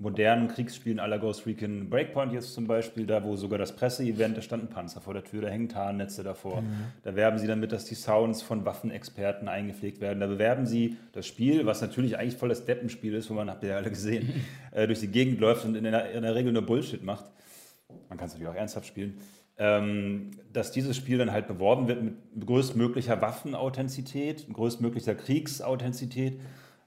modernen 0.00 0.48
Kriegsspielen 0.48 0.98
aller 0.98 1.18
Ghost 1.18 1.46
Recon 1.46 1.90
Breakpoint 1.90 2.32
jetzt 2.32 2.54
zum 2.54 2.66
Beispiel, 2.66 3.06
da 3.06 3.22
wo 3.22 3.36
sogar 3.36 3.58
das 3.58 3.76
Presseevent, 3.76 4.36
da 4.36 4.40
standen 4.40 4.68
Panzer 4.68 5.02
vor 5.02 5.12
der 5.12 5.22
Tür, 5.22 5.42
da 5.42 5.48
hängen 5.48 5.68
Tarnnetze 5.68 6.22
davor. 6.22 6.62
Mhm. 6.62 6.84
Da 7.02 7.14
werben 7.14 7.38
sie 7.38 7.46
damit, 7.46 7.70
dass 7.70 7.84
die 7.84 7.94
Sounds 7.94 8.40
von 8.40 8.64
Waffenexperten 8.64 9.46
eingepflegt 9.46 10.00
werden. 10.00 10.20
Da 10.20 10.26
bewerben 10.26 10.64
sie 10.64 10.96
das 11.12 11.26
Spiel, 11.26 11.66
was 11.66 11.82
natürlich 11.82 12.18
eigentlich 12.18 12.36
voll 12.36 12.48
das 12.48 12.64
Deppenspiel 12.64 13.14
ist, 13.14 13.28
wo 13.28 13.34
man, 13.34 13.50
habt 13.50 13.62
ihr 13.62 13.70
ja 13.70 13.76
alle 13.76 13.90
gesehen, 13.90 14.42
äh, 14.72 14.86
durch 14.86 15.00
die 15.00 15.08
Gegend 15.08 15.38
läuft 15.38 15.66
und 15.66 15.74
in 15.74 15.84
der, 15.84 16.12
in 16.12 16.22
der 16.22 16.34
Regel 16.34 16.52
nur 16.52 16.62
Bullshit 16.62 17.04
macht. 17.04 17.26
Man 18.08 18.16
kann 18.16 18.28
es 18.28 18.32
natürlich 18.32 18.48
auch 18.48 18.58
ernsthaft 18.58 18.86
spielen. 18.86 19.18
Ähm, 19.58 20.30
dass 20.50 20.72
dieses 20.72 20.96
Spiel 20.96 21.18
dann 21.18 21.30
halt 21.30 21.46
beworben 21.46 21.86
wird 21.86 22.02
mit 22.02 22.14
größtmöglicher 22.46 23.20
Waffenauthentizität, 23.20 24.46
größtmöglicher 24.50 25.14
Kriegsauthentizität. 25.14 26.40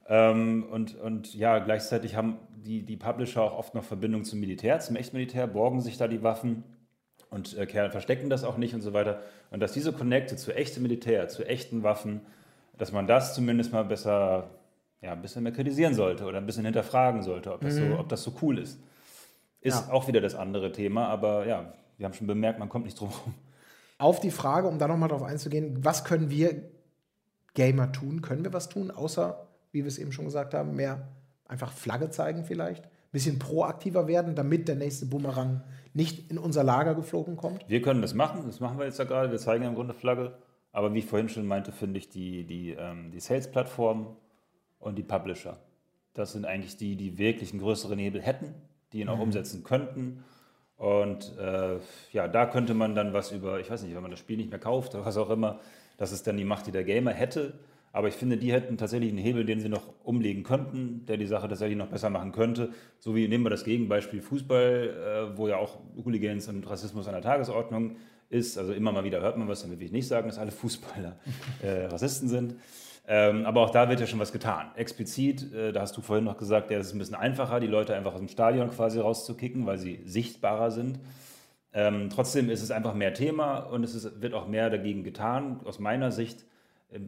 Ähm, 0.07 0.65
und, 0.71 0.95
und 0.99 1.35
ja, 1.35 1.59
gleichzeitig 1.59 2.15
haben 2.15 2.37
die, 2.63 2.83
die 2.83 2.97
Publisher 2.97 3.41
auch 3.41 3.57
oft 3.57 3.75
noch 3.75 3.83
Verbindung 3.83 4.23
zum 4.23 4.39
Militär, 4.39 4.79
zum 4.79 4.95
Echtmilitär, 4.95 5.47
borgen 5.47 5.81
sich 5.81 5.97
da 5.97 6.07
die 6.07 6.23
Waffen 6.23 6.63
und 7.29 7.57
äh, 7.57 7.89
verstecken 7.89 8.29
das 8.29 8.43
auch 8.43 8.57
nicht 8.57 8.73
und 8.73 8.81
so 8.81 8.93
weiter. 8.93 9.21
Und 9.51 9.59
dass 9.59 9.73
diese 9.73 9.91
Connecte 9.93 10.35
zu 10.35 10.55
echtem 10.55 10.83
Militär, 10.83 11.27
zu 11.27 11.45
echten 11.45 11.83
Waffen, 11.83 12.21
dass 12.77 12.91
man 12.91 13.07
das 13.07 13.35
zumindest 13.35 13.71
mal 13.71 13.83
besser, 13.83 14.49
ja, 15.01 15.11
ein 15.11 15.21
bisschen 15.21 15.43
mehr 15.43 15.51
kritisieren 15.51 15.93
sollte 15.93 16.25
oder 16.25 16.37
ein 16.37 16.45
bisschen 16.45 16.65
hinterfragen 16.65 17.23
sollte, 17.23 17.53
ob 17.53 17.61
das, 17.61 17.75
mhm. 17.75 17.91
so, 17.91 17.99
ob 17.99 18.09
das 18.09 18.23
so 18.23 18.33
cool 18.41 18.59
ist. 18.59 18.79
Ist 19.61 19.87
ja. 19.87 19.93
auch 19.93 20.07
wieder 20.07 20.21
das 20.21 20.35
andere 20.35 20.71
Thema, 20.71 21.07
aber 21.07 21.45
ja, 21.47 21.73
wir 21.97 22.05
haben 22.05 22.13
schon 22.13 22.27
bemerkt, 22.27 22.59
man 22.59 22.69
kommt 22.69 22.85
nicht 22.85 22.99
drum 22.99 23.09
herum. 23.09 23.33
Auf 23.97 24.19
die 24.19 24.31
Frage, 24.31 24.67
um 24.67 24.79
da 24.79 24.87
nochmal 24.87 25.09
drauf 25.09 25.23
einzugehen, 25.23 25.85
was 25.85 26.03
können 26.03 26.29
wir 26.29 26.69
Gamer 27.53 27.91
tun? 27.91 28.21
Können 28.21 28.43
wir 28.43 28.51
was 28.51 28.67
tun, 28.67 28.91
außer, 28.91 29.47
wie 29.71 29.83
wir 29.83 29.87
es 29.87 29.97
eben 29.97 30.11
schon 30.11 30.25
gesagt 30.25 30.53
haben, 30.53 30.75
mehr 30.75 31.07
einfach 31.53 31.71
Flagge 31.71 32.09
zeigen 32.09 32.43
vielleicht, 32.43 32.83
ein 32.83 33.11
bisschen 33.11 33.39
proaktiver 33.39 34.07
werden, 34.07 34.35
damit 34.35 34.67
der 34.67 34.75
nächste 34.75 35.05
Bumerang 35.05 35.61
nicht 35.93 36.29
in 36.31 36.37
unser 36.37 36.63
Lager 36.63 36.95
geflogen 36.95 37.37
kommt? 37.37 37.63
Wir 37.69 37.81
können 37.81 38.01
das 38.01 38.13
machen, 38.13 38.43
das 38.45 38.59
machen 38.59 38.79
wir 38.79 38.85
jetzt 38.85 38.99
ja 38.99 39.05
gerade, 39.05 39.31
wir 39.31 39.37
zeigen 39.37 39.63
ja 39.63 39.69
im 39.69 39.75
Grunde 39.75 39.93
Flagge. 39.93 40.33
Aber 40.71 40.93
wie 40.93 40.99
ich 40.99 41.05
vorhin 41.05 41.29
schon 41.29 41.45
meinte, 41.45 41.71
finde 41.71 41.99
ich 41.99 42.09
die, 42.09 42.45
die, 42.45 42.71
ähm, 42.71 43.11
die 43.11 43.19
Sales-Plattformen 43.19 44.07
und 44.79 44.97
die 44.97 45.03
Publisher, 45.03 45.57
das 46.15 46.33
sind 46.33 46.45
eigentlich 46.45 46.77
die, 46.77 46.95
die 46.95 47.19
wirklich 47.19 47.51
einen 47.51 47.61
größeren 47.61 47.99
Hebel 47.99 48.21
hätten, 48.21 48.55
die 48.91 49.01
ihn 49.01 49.09
auch 49.09 49.17
mhm. 49.17 49.23
umsetzen 49.23 49.63
könnten. 49.63 50.23
Und 50.77 51.37
äh, 51.37 51.77
ja, 52.11 52.27
da 52.27 52.47
könnte 52.47 52.73
man 52.73 52.95
dann 52.95 53.13
was 53.13 53.31
über, 53.31 53.59
ich 53.59 53.69
weiß 53.69 53.83
nicht, 53.83 53.93
wenn 53.93 54.01
man 54.01 54.09
das 54.09 54.19
Spiel 54.19 54.37
nicht 54.37 54.49
mehr 54.49 54.59
kauft 54.59 54.95
oder 54.95 55.05
was 55.05 55.17
auch 55.17 55.29
immer, 55.29 55.59
das 55.97 56.11
ist 56.11 56.25
dann 56.25 56.37
die 56.37 56.43
Macht, 56.43 56.65
die 56.65 56.71
der 56.71 56.83
Gamer 56.83 57.11
hätte. 57.11 57.53
Aber 57.95 58.07
ich 58.07 58.15
finde, 58.15 58.37
die 58.37 58.51
hätten 58.51 58.75
tatsächlich 58.77 59.11
einen 59.11 59.19
Hebel, 59.19 59.45
den 59.45 59.59
sie 59.59 59.69
noch 59.69 59.83
umlegen 60.03 60.41
könnten, 60.41 61.05
der 61.05 61.17
die 61.17 61.27
Sache 61.27 61.47
tatsächlich 61.47 61.77
noch 61.77 61.87
besser 61.87 62.09
machen 62.09 62.31
könnte. 62.31 62.71
So 62.97 63.15
wie 63.15 63.27
nehmen 63.27 63.45
wir 63.45 63.51
das 63.51 63.63
Gegenbeispiel 63.63 64.19
Fußball, 64.19 65.29
äh, 65.33 65.37
wo 65.37 65.47
ja 65.47 65.57
auch 65.57 65.77
Hooligans 66.03 66.47
und 66.47 66.67
Rassismus 66.67 67.07
an 67.07 67.13
der 67.13 67.21
Tagesordnung 67.21 67.97
ist. 68.29 68.57
Also 68.57 68.73
immer 68.73 68.91
mal 68.91 69.03
wieder 69.03 69.21
hört 69.21 69.37
man 69.37 69.47
was, 69.47 69.61
damit 69.61 69.79
will 69.79 69.85
ich 69.85 69.91
nicht 69.91 70.07
sagen, 70.07 70.27
dass 70.27 70.39
alle 70.39 70.49
Fußballer 70.49 71.17
äh, 71.61 71.85
Rassisten 71.85 72.27
sind. 72.27 72.55
Ähm, 73.07 73.45
aber 73.45 73.61
auch 73.61 73.69
da 73.69 73.87
wird 73.89 73.99
ja 73.99 74.07
schon 74.07 74.19
was 74.19 74.31
getan. 74.31 74.71
Explizit, 74.75 75.53
äh, 75.53 75.71
da 75.71 75.81
hast 75.81 75.95
du 75.95 76.01
vorhin 76.01 76.25
noch 76.25 76.37
gesagt, 76.37 76.71
ja, 76.71 76.79
es 76.79 76.87
ist 76.87 76.95
ein 76.95 76.99
bisschen 76.99 77.15
einfacher, 77.15 77.59
die 77.59 77.67
Leute 77.67 77.95
einfach 77.95 78.13
aus 78.13 78.19
dem 78.19 78.29
Stadion 78.29 78.71
quasi 78.71 78.99
rauszukicken, 78.99 79.67
weil 79.67 79.77
sie 79.77 80.01
sichtbarer 80.05 80.71
sind. 80.71 80.99
Ähm, 81.73 82.09
trotzdem 82.09 82.49
ist 82.49 82.63
es 82.63 82.71
einfach 82.71 82.95
mehr 82.95 83.13
Thema 83.13 83.57
und 83.59 83.83
es 83.83 83.93
ist, 83.93 84.19
wird 84.19 84.33
auch 84.33 84.47
mehr 84.47 84.71
dagegen 84.71 85.03
getan, 85.03 85.59
aus 85.65 85.77
meiner 85.77 86.11
Sicht 86.11 86.45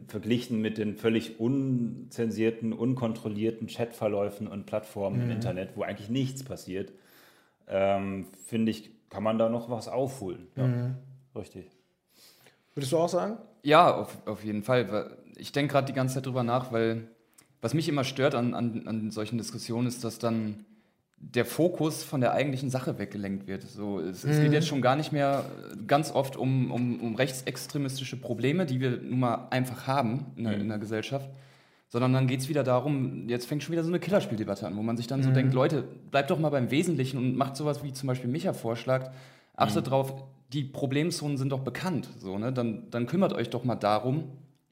verglichen 0.08 0.60
mit 0.60 0.78
den 0.78 0.96
völlig 0.96 1.40
unzensierten, 1.40 2.72
unkontrollierten 2.72 3.68
Chatverläufen 3.68 4.48
und 4.48 4.66
Plattformen 4.66 5.18
mhm. 5.18 5.24
im 5.24 5.30
Internet, 5.30 5.76
wo 5.76 5.82
eigentlich 5.82 6.08
nichts 6.08 6.42
passiert, 6.42 6.92
ähm, 7.68 8.26
finde 8.46 8.70
ich, 8.70 8.90
kann 9.10 9.22
man 9.22 9.38
da 9.38 9.48
noch 9.48 9.70
was 9.70 9.88
aufholen. 9.88 10.48
Ja, 10.56 10.66
mhm. 10.66 10.94
Richtig. 11.34 11.70
Würdest 12.74 12.92
du 12.92 12.98
auch 12.98 13.08
sagen? 13.08 13.38
Ja, 13.62 13.94
auf, 13.94 14.26
auf 14.26 14.44
jeden 14.44 14.62
Fall. 14.62 15.16
Ich 15.36 15.52
denke 15.52 15.72
gerade 15.72 15.86
die 15.86 15.92
ganze 15.92 16.14
Zeit 16.14 16.26
drüber 16.26 16.42
nach, 16.42 16.72
weil 16.72 17.08
was 17.60 17.74
mich 17.74 17.88
immer 17.88 18.04
stört 18.04 18.34
an, 18.34 18.54
an, 18.54 18.86
an 18.86 19.10
solchen 19.10 19.38
Diskussionen 19.38 19.86
ist, 19.86 20.04
dass 20.04 20.18
dann 20.18 20.64
der 21.18 21.44
Fokus 21.44 22.04
von 22.04 22.20
der 22.20 22.32
eigentlichen 22.32 22.70
Sache 22.70 22.98
weggelenkt 22.98 23.46
wird. 23.46 23.62
So, 23.62 24.00
es, 24.00 24.24
mhm. 24.24 24.30
es 24.30 24.38
geht 24.38 24.48
mhm. 24.48 24.52
jetzt 24.52 24.68
schon 24.68 24.82
gar 24.82 24.96
nicht 24.96 25.12
mehr 25.12 25.44
ganz 25.86 26.12
oft 26.12 26.36
um, 26.36 26.70
um, 26.70 27.00
um, 27.00 27.14
rechtsextremistische 27.14 28.16
Probleme, 28.20 28.66
die 28.66 28.80
wir 28.80 28.98
nun 28.98 29.20
mal 29.20 29.48
einfach 29.50 29.86
haben 29.86 30.26
in 30.36 30.44
der, 30.44 30.54
mhm. 30.54 30.60
in 30.62 30.68
der 30.68 30.78
Gesellschaft, 30.78 31.30
sondern 31.88 32.12
dann 32.12 32.26
geht 32.26 32.40
es 32.40 32.48
wieder 32.48 32.64
darum, 32.64 33.28
jetzt 33.28 33.46
fängt 33.46 33.62
schon 33.62 33.72
wieder 33.72 33.82
so 33.82 33.88
eine 33.88 33.98
Killerspieldebatte 33.98 34.66
an, 34.66 34.76
wo 34.76 34.82
man 34.82 34.96
sich 34.96 35.06
dann 35.06 35.20
mhm. 35.20 35.24
so 35.24 35.30
denkt, 35.30 35.54
Leute, 35.54 35.84
bleibt 36.10 36.30
doch 36.30 36.38
mal 36.38 36.50
beim 36.50 36.70
Wesentlichen 36.70 37.16
und 37.16 37.36
macht 37.36 37.56
sowas 37.56 37.82
wie 37.82 37.92
zum 37.92 38.08
Beispiel 38.08 38.28
Micha 38.28 38.52
vorschlägt, 38.52 39.10
achtet 39.54 39.86
mhm. 39.86 39.90
drauf, 39.90 40.14
die 40.52 40.64
Problemzonen 40.64 41.38
sind 41.38 41.50
doch 41.50 41.60
bekannt, 41.60 42.08
so, 42.18 42.38
ne? 42.38 42.52
dann, 42.52 42.90
dann 42.90 43.06
kümmert 43.06 43.32
euch 43.32 43.48
doch 43.50 43.64
mal 43.64 43.74
darum 43.74 44.24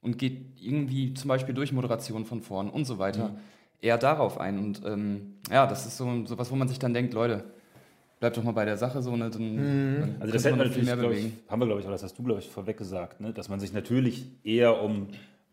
und 0.02 0.18
geht 0.18 0.60
irgendwie 0.60 1.14
zum 1.14 1.28
Beispiel 1.28 1.54
durch 1.54 1.72
Moderation 1.72 2.26
von 2.26 2.42
vorn 2.42 2.68
und 2.68 2.84
so 2.84 2.98
weiter 2.98 3.30
mhm 3.30 3.38
eher 3.84 3.98
darauf 3.98 4.40
ein. 4.40 4.58
Und 4.58 4.82
ähm, 4.84 5.34
ja, 5.50 5.66
das 5.66 5.86
ist 5.86 5.96
so, 5.96 6.24
so 6.24 6.38
was, 6.38 6.50
wo 6.50 6.56
man 6.56 6.68
sich 6.68 6.78
dann 6.78 6.94
denkt, 6.94 7.12
Leute, 7.14 7.44
bleib 8.18 8.34
doch 8.34 8.42
mal 8.42 8.52
bei 8.52 8.64
der 8.64 8.76
Sache 8.78 9.02
so, 9.02 9.14
ne? 9.16 9.30
Dann, 9.30 9.56
dann 9.56 10.16
Also 10.20 10.32
das 10.32 10.44
hätten 10.44 10.56
wir 10.56 10.64
man 10.64 10.68
natürlich, 10.68 10.74
viel 10.74 10.84
mehr 10.84 10.96
glaub 10.96 11.12
ich, 11.12 11.18
bewegen. 11.18 11.38
haben 11.48 11.60
wir 11.60 11.66
glaube 11.66 11.80
ich, 11.80 11.86
oder 11.86 11.94
das 11.94 12.02
hast 12.02 12.18
du 12.18 12.22
glaube 12.22 12.40
ich 12.40 12.48
vorweg 12.48 12.78
gesagt, 12.78 13.20
ne? 13.20 13.32
dass 13.32 13.48
man 13.48 13.60
sich 13.60 13.72
natürlich 13.72 14.24
eher 14.42 14.82
um 14.82 15.08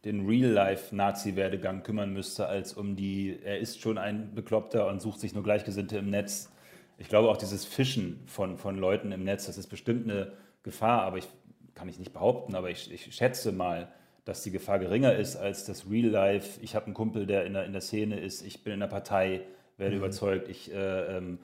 den 0.06 0.26
Real-Life-Nazi-Werdegang 0.26 1.84
kümmern 1.84 2.12
müsste, 2.14 2.48
als 2.48 2.74
um 2.74 2.96
die, 2.96 3.38
er 3.44 3.60
ist 3.60 3.82
schon 3.82 3.98
ein 4.00 4.34
Bekloppter 4.34 4.88
und 4.88 5.00
sucht 5.02 5.20
sich 5.20 5.36
nur 5.36 5.44
Gleichgesinnte 5.44 5.98
im 5.98 6.10
Netz. 6.10 6.50
Ich 6.98 7.08
glaube 7.08 7.30
auch 7.30 7.38
dieses 7.38 7.66
Fischen 7.66 8.22
von, 8.26 8.58
von 8.58 8.78
Leuten 8.78 9.12
im 9.12 9.24
Netz, 9.24 9.46
das 9.46 9.58
ist 9.58 9.68
bestimmt 9.68 10.10
eine 10.10 10.32
Gefahr, 10.64 11.04
aber 11.04 11.18
ich 11.18 11.28
kann 11.76 11.88
ich 11.88 12.00
nicht 12.00 12.14
behaupten, 12.14 12.56
aber 12.56 12.70
ich, 12.70 12.92
ich 12.92 13.14
schätze 13.14 13.52
mal, 13.52 13.90
dass 14.26 14.44
die 14.44 14.52
Gefahr 14.52 14.80
geringer 14.80 15.16
ist 15.16 15.36
als 15.36 15.66
das 15.66 15.90
Real-Life. 15.90 16.60
Ich 16.62 16.76
habe 16.76 16.86
einen 16.86 16.94
Kumpel, 16.94 17.26
der 17.26 17.46
in 17.46 17.54
der, 17.54 17.66
in 17.66 17.72
der 17.72 17.82
Szene 17.82 18.20
ist, 18.20 18.46
ich 18.46 18.64
bin 18.64 18.74
in 18.74 18.80
der 18.80 18.88
Partei, 18.88 19.42
werde 19.78 19.96
überzeugt, 19.96 20.48
ich 20.48 20.72
äh, 20.72 21.18
ähm, 21.18 21.40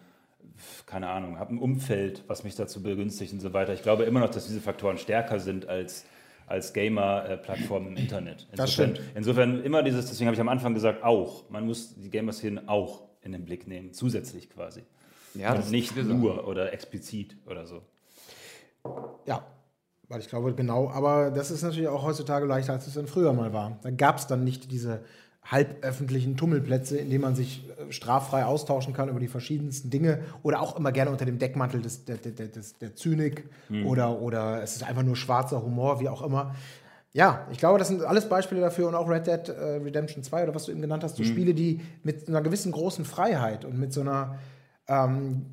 keine 0.86 1.10
Ahnung, 1.10 1.40
habe 1.40 1.56
ein 1.56 1.60
Umfeld, 1.60 2.24
was 2.28 2.44
mich 2.44 2.56
dazu 2.56 2.82
begünstigt 2.82 3.34
und 3.34 3.40
so 3.40 3.54
weiter. 3.54 3.74
Ich 3.74 3.84
glaube 3.84 4.04
immer 4.04 4.20
noch, 4.20 4.30
dass 4.30 4.48
diese 4.48 4.62
Faktoren 4.62 4.98
stärker 4.98 5.40
sind 5.40 5.68
als, 5.68 6.06
als 6.46 6.74
Gamer-Plattformen 6.74 7.90
im 7.90 7.98
Internet. 7.98 8.48
Das 8.52 8.70
Insofern, 8.70 8.96
stimmt. 8.96 9.12
insofern 9.16 9.63
immer 9.63 9.84
dieses, 9.84 10.08
deswegen 10.08 10.28
habe 10.28 10.36
ich 10.36 10.42
am 10.42 10.50
Anfang 10.50 10.74
gesagt, 10.74 11.04
auch. 11.04 11.50
Man 11.50 11.66
muss 11.66 11.96
die 11.96 12.10
Gamer-Szene 12.10 12.63
auch 12.68 13.04
in 13.22 13.32
den 13.32 13.46
Blick 13.46 13.68
nehmen, 13.68 13.94
zusätzlich 13.94 14.50
quasi. 14.50 14.84
Ja, 15.34 15.54
und 15.54 15.70
nicht 15.70 15.96
nur 15.96 16.48
oder 16.48 16.74
explizit 16.74 17.36
oder 17.46 17.68
so. 17.68 17.84
Ja, 19.26 19.46
weil 20.10 20.20
ich 20.20 20.30
glaube, 20.30 20.54
genau, 20.54 20.89
aber 20.89 21.32
das 21.32 21.52
ist 21.52 21.63
natürlich 21.63 21.89
auch 21.89 22.04
heutzutage 22.04 22.46
leichter, 22.46 22.74
als 22.74 22.88
es 22.88 22.93
dann 22.93 23.08
früher 23.08 23.34
mal 23.34 23.54
war. 23.54 23.78
Da 23.82 23.91
gab 23.91 24.17
es 24.17 24.28
dann 24.28 24.43
nicht 24.43 24.72
diese 24.72 25.02
halböffentlichen 25.43 26.36
Tummelplätze, 26.36 26.98
in 26.98 27.10
denen 27.10 27.22
man 27.22 27.36
sich 27.36 27.63
äh, 27.70 27.91
straffrei 27.91 28.43
austauschen 28.46 28.93
kann 28.93 29.10
über 29.10 29.20
die 29.20 29.28
verschiedensten 29.28 29.89
Dinge 29.89 30.20
oder 30.43 30.62
auch 30.62 30.76
immer 30.78 30.91
gerne 30.91 31.12
unter 31.12 31.26
dem 31.26 31.39
Deckmantel 31.39 31.82
des, 31.82 32.06
der, 32.06 32.17
der, 32.17 32.48
des, 32.48 32.78
der 32.78 32.96
Zynik 32.96 33.46
oder, 33.86 34.22
oder 34.22 34.62
es 34.62 34.76
ist 34.76 34.84
einfach 34.84 35.04
nur 35.04 35.15
schwarzer 35.15 35.63
Humor, 35.63 36.00
wie 36.00 36.10
auch 36.10 36.22
immer. 36.22 36.54
Ja, 37.13 37.48
ich 37.52 37.58
glaube, 37.58 37.80
das 37.80 37.88
sind 37.88 38.04
alles 38.04 38.28
Beispiele 38.28 38.60
dafür 38.60 38.89
und 38.89 38.96
auch 38.96 39.10
Red 39.10 39.26
Dead 39.26 39.50
äh, 39.50 39.78
Redemption 39.78 40.22
2 40.22 40.43
oder 40.43 40.54
was 40.56 40.65
du 40.65 40.72
eben 40.72 40.82
genannt 40.82 41.04
hast, 41.04 41.15
so 41.15 41.24
Spiele, 41.24 41.54
die 41.54 41.82
mit 42.04 42.28
einer 42.28 42.41
gewissen 42.41 42.72
großen 42.72 43.06
Freiheit 43.06 43.63
und 43.63 43.80
mit 43.80 43.93
so 43.93 44.02
einer 44.02 44.38
ähm, 44.88 45.46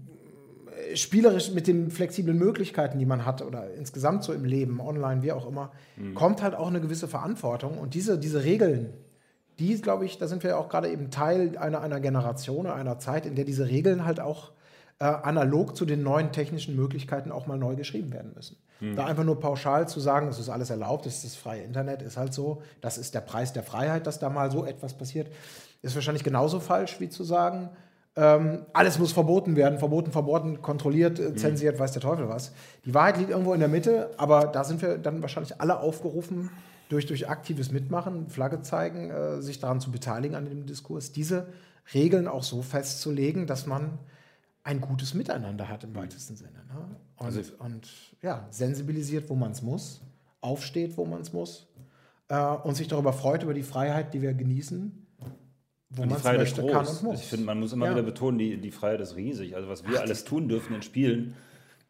spielerisch 0.95 1.51
mit 1.53 1.67
den 1.67 1.91
flexiblen 1.91 2.39
Möglichkeiten, 2.39 2.99
die 2.99 3.07
man 3.07 3.25
hat 3.25 3.43
oder 3.43 3.73
insgesamt 3.75 4.25
so 4.25 4.33
im 4.33 4.45
Leben, 4.45 4.81
online, 4.81 5.23
wie 5.23 5.33
auch 5.33 5.47
immer, 5.47 5.73
kommt 6.15 6.43
halt 6.43 6.55
auch 6.55 6.69
eine 6.69 6.81
gewisse 6.81 7.09
Verantwortung. 7.09 7.79
Und 7.79 7.95
diese, 7.95 8.19
diese 8.19 8.45
Regeln, 8.45 8.93
die, 9.59 9.81
glaube 9.81 10.05
ich, 10.05 10.19
da 10.19 10.27
sind 10.27 10.43
wir 10.43 10.51
ja 10.51 10.57
auch 10.57 10.69
gerade 10.69 10.91
eben 10.91 11.11
Teil 11.11 11.57
einer, 11.59 11.81
einer 11.81 12.01
Generation, 12.01 12.67
einer 12.67 12.99
Zeit, 12.99 13.27
in 13.27 13.35
der 13.37 13.45
diese 13.45 13.69
Regeln 13.69 14.05
halt 14.05 14.21
auch 14.21 14.53
äh, 14.99 15.05
analog 15.05 15.77
zu 15.77 15.85
den 15.85 16.03
neuen 16.03 16.33
technischen 16.33 16.77
Möglichkeiten 16.77 17.33
auch 17.33 17.47
mal 17.47 17.59
neu 17.59 17.77
geschrieben 17.77 18.13
werden 18.13 18.33
müssen. 18.35 18.57
Da 18.95 19.07
einfach 19.07 19.25
nur 19.25 19.41
pauschal 19.41 19.89
zu 19.89 20.01
sagen, 20.01 20.29
es 20.29 20.39
ist 20.39 20.49
alles 20.49 20.71
erlaubt, 20.71 21.07
es 21.07 21.17
ist 21.17 21.25
das 21.25 21.37
freie 21.37 21.63
Internet, 21.63 22.03
ist 22.03 22.17
halt 22.17 22.35
so, 22.35 22.63
das 22.81 22.99
ist 22.99 23.15
der 23.15 23.21
Preis 23.21 23.53
der 23.53 23.63
Freiheit, 23.63 24.07
dass 24.07 24.19
da 24.19 24.29
mal 24.29 24.51
so 24.51 24.65
etwas 24.65 24.95
passiert, 24.95 25.29
ist 25.83 25.95
wahrscheinlich 25.95 26.25
genauso 26.25 26.61
falsch 26.61 27.01
wie 27.01 27.09
zu 27.09 27.25
sagen, 27.25 27.71
ähm, 28.17 28.67
alles 28.73 28.99
muss 28.99 29.13
verboten 29.13 29.57
werden, 29.57 29.79
verboten, 29.79 30.13
verboten, 30.13 30.63
kontrolliert, 30.63 31.19
äh, 31.19 31.35
zensiert, 31.35 31.79
weiß 31.79 31.93
der 31.93 32.03
Teufel 32.03 32.29
was. 32.29 32.53
Die 32.85 32.95
Wahrheit 32.95 33.19
liegt 33.19 33.31
irgendwo 33.31 33.55
in 33.55 33.61
der 33.61 33.69
Mitte, 33.69 34.11
aber 34.19 34.47
da 34.47 34.63
sind 34.63 34.83
wir 34.83 34.99
dann 34.99 35.21
wahrscheinlich 35.21 35.61
alle 35.61 35.81
aufgerufen, 35.81 36.51
durch, 36.89 37.07
durch 37.07 37.29
aktives 37.29 37.73
Mitmachen, 37.73 38.29
Flagge 38.29 38.63
zeigen, 38.63 39.11
äh, 39.11 39.43
sich 39.43 39.59
daran 39.59 39.81
zu 39.81 39.91
beteiligen 39.91 40.37
an 40.37 40.45
dem 40.45 40.67
Diskurs, 40.67 41.13
diese 41.13 41.49
Regeln 41.93 42.29
auch 42.29 42.45
so 42.45 42.63
festzulegen, 42.63 43.47
dass 43.47 43.67
man 43.67 43.99
ein 44.63 44.81
gutes 44.81 45.13
Miteinander 45.15 45.69
hat 45.69 45.85
im 45.85 45.95
weitesten 45.95 46.37
Sinne. 46.37 46.65
Ne? 46.69 46.97
Und, 47.17 47.27
Also- 47.27 47.53
und 47.59 47.91
ja, 48.23 48.47
sensibilisiert, 48.51 49.29
wo 49.29 49.35
man 49.35 49.53
es 49.53 49.63
muss, 49.63 50.03
aufsteht, 50.41 50.97
wo 50.97 51.05
man 51.05 51.21
es 51.21 51.33
muss 51.33 51.67
äh, 52.29 52.39
und 52.39 52.77
sich 52.77 52.89
darüber 52.89 53.13
freut, 53.13 53.43
über 53.43 53.55
die 53.55 53.63
Freiheit, 53.63 54.15
die 54.15 54.23
wir 54.23 54.35
genießen, 54.35 55.04
wo 55.97 56.03
Und 56.03 56.09
die 56.09 56.13
man 56.15 56.21
Freiheit 56.23 56.41
ist 56.43 56.57
möchte, 56.57 56.61
groß. 56.63 56.73
kann 56.73 56.87
und 56.87 57.03
muss. 57.03 57.21
Ich 57.21 57.27
finde, 57.27 57.45
man 57.47 57.61
muss 57.61 57.73
immer 57.73 57.87
Ja. 57.87 57.93
wieder 57.93 58.03
betonen, 58.03 58.39
die, 58.39 58.57
die 58.57 58.71
Freiheit 58.71 59.01
ist 59.01 59.17
riesig. 59.17 59.57
Also 59.57 59.69
was 59.69 59.87
wir 59.89 60.01
alles 60.01 60.25
tun 60.25 60.49
dürfen 60.49 60.75
in 60.75 60.83
Spielen, 60.83 61.35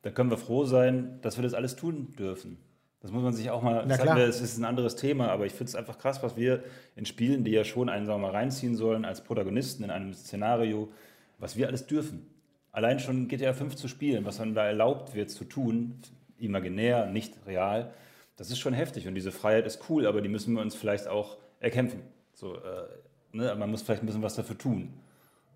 da 0.03 0.11
können 0.11 0.31
wir 0.31 0.37
froh 0.38 0.64
sein, 0.64 1.19
dass 1.23 1.37
wir 1.38 1.43
das 1.43 1.55
alles 1.55 1.77
tun 1.77 2.14
dürfen. 2.19 2.59
Das 3.01 3.11
muss 3.11 3.23
man 3.23 3.35
sich 3.35 3.51
auch 3.51 3.61
mal, 3.62 3.87
das, 3.87 4.03
wir, 4.03 4.14
das 4.27 4.40
ist 4.40 4.57
ein 4.57 4.64
anderes 4.64 4.97
Thema, 4.97 5.29
aber 5.29 5.45
ich 5.45 5.53
finde 5.53 5.64
es 5.69 5.75
einfach 5.75 5.99
krass, 5.99 6.23
was 6.23 6.37
wir 6.38 6.62
in 6.97 7.05
Spielen, 7.05 7.45
die 7.45 7.51
ja 7.51 7.62
schon 7.64 7.90
einen 7.90 8.07
sagen 8.07 8.23
wir 8.23 8.29
mal, 8.29 8.33
reinziehen 8.35 8.77
sollen 8.77 9.05
als 9.05 9.23
Protagonisten 9.23 9.85
in 9.85 9.90
einem 9.90 10.14
Szenario, 10.14 10.90
was 11.38 11.57
wir 11.57 11.67
alles 11.67 11.87
dürfen. 11.87 12.27
Allein 12.73 12.99
schon 12.99 13.29
GTA 13.29 13.53
5 13.53 13.77
zu 13.77 13.88
spielen, 13.88 14.25
was 14.25 14.38
dann 14.38 14.55
da 14.55 14.64
erlaubt 14.67 15.14
wird 15.14 15.31
zu 15.31 15.45
tun, 15.45 15.97
imaginär, 16.38 17.07
nicht 17.07 17.35
real, 17.47 17.93
das 18.37 18.51
ist 18.51 18.59
schon 18.59 18.73
heftig 18.73 19.07
und 19.07 19.14
diese 19.14 19.33
Freiheit 19.33 19.67
ist 19.67 19.88
cool, 19.90 20.07
aber 20.07 20.21
die 20.23 20.29
müssen 20.29 20.55
wir 20.55 20.62
uns 20.62 20.75
vielleicht 20.75 21.07
auch 21.07 21.37
erkämpfen. 21.61 22.01
So, 22.33 22.57
äh, 22.57 22.61
ne? 23.35 23.55
Man 23.57 23.70
muss 23.70 23.83
vielleicht 23.83 24.03
ein 24.03 24.07
bisschen 24.07 24.23
was 24.23 24.35
dafür 24.35 24.57
tun. 24.59 24.90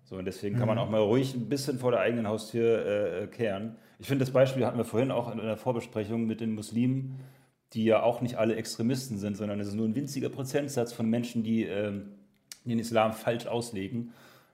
So, 0.05 0.15
und 0.17 0.25
deswegen 0.25 0.57
kann 0.57 0.67
man 0.67 0.77
Mhm. 0.77 0.83
auch 0.83 0.89
mal 0.89 1.01
ruhig 1.01 1.35
ein 1.35 1.49
bisschen 1.49 1.77
vor 1.77 1.91
der 1.91 1.99
eigenen 1.99 2.27
Haustür 2.27 2.85
äh, 3.23 3.27
kehren. 3.27 3.75
Ich 3.99 4.07
finde, 4.07 4.25
das 4.25 4.33
Beispiel 4.33 4.65
hatten 4.65 4.77
wir 4.77 4.85
vorhin 4.85 5.11
auch 5.11 5.31
in 5.31 5.37
der 5.37 5.57
Vorbesprechung 5.57 6.25
mit 6.25 6.41
den 6.41 6.55
Muslimen, 6.55 7.19
die 7.73 7.83
ja 7.85 8.01
auch 8.01 8.21
nicht 8.21 8.37
alle 8.37 8.55
Extremisten 8.55 9.17
sind, 9.19 9.37
sondern 9.37 9.59
es 9.59 9.67
ist 9.67 9.75
nur 9.75 9.87
ein 9.87 9.95
winziger 9.95 10.29
Prozentsatz 10.29 10.93
von 10.93 11.07
Menschen, 11.09 11.43
die 11.43 11.63
ähm, 11.63 12.09
den 12.65 12.79
Islam 12.79 13.13
falsch 13.13 13.45
auslegen. 13.45 14.11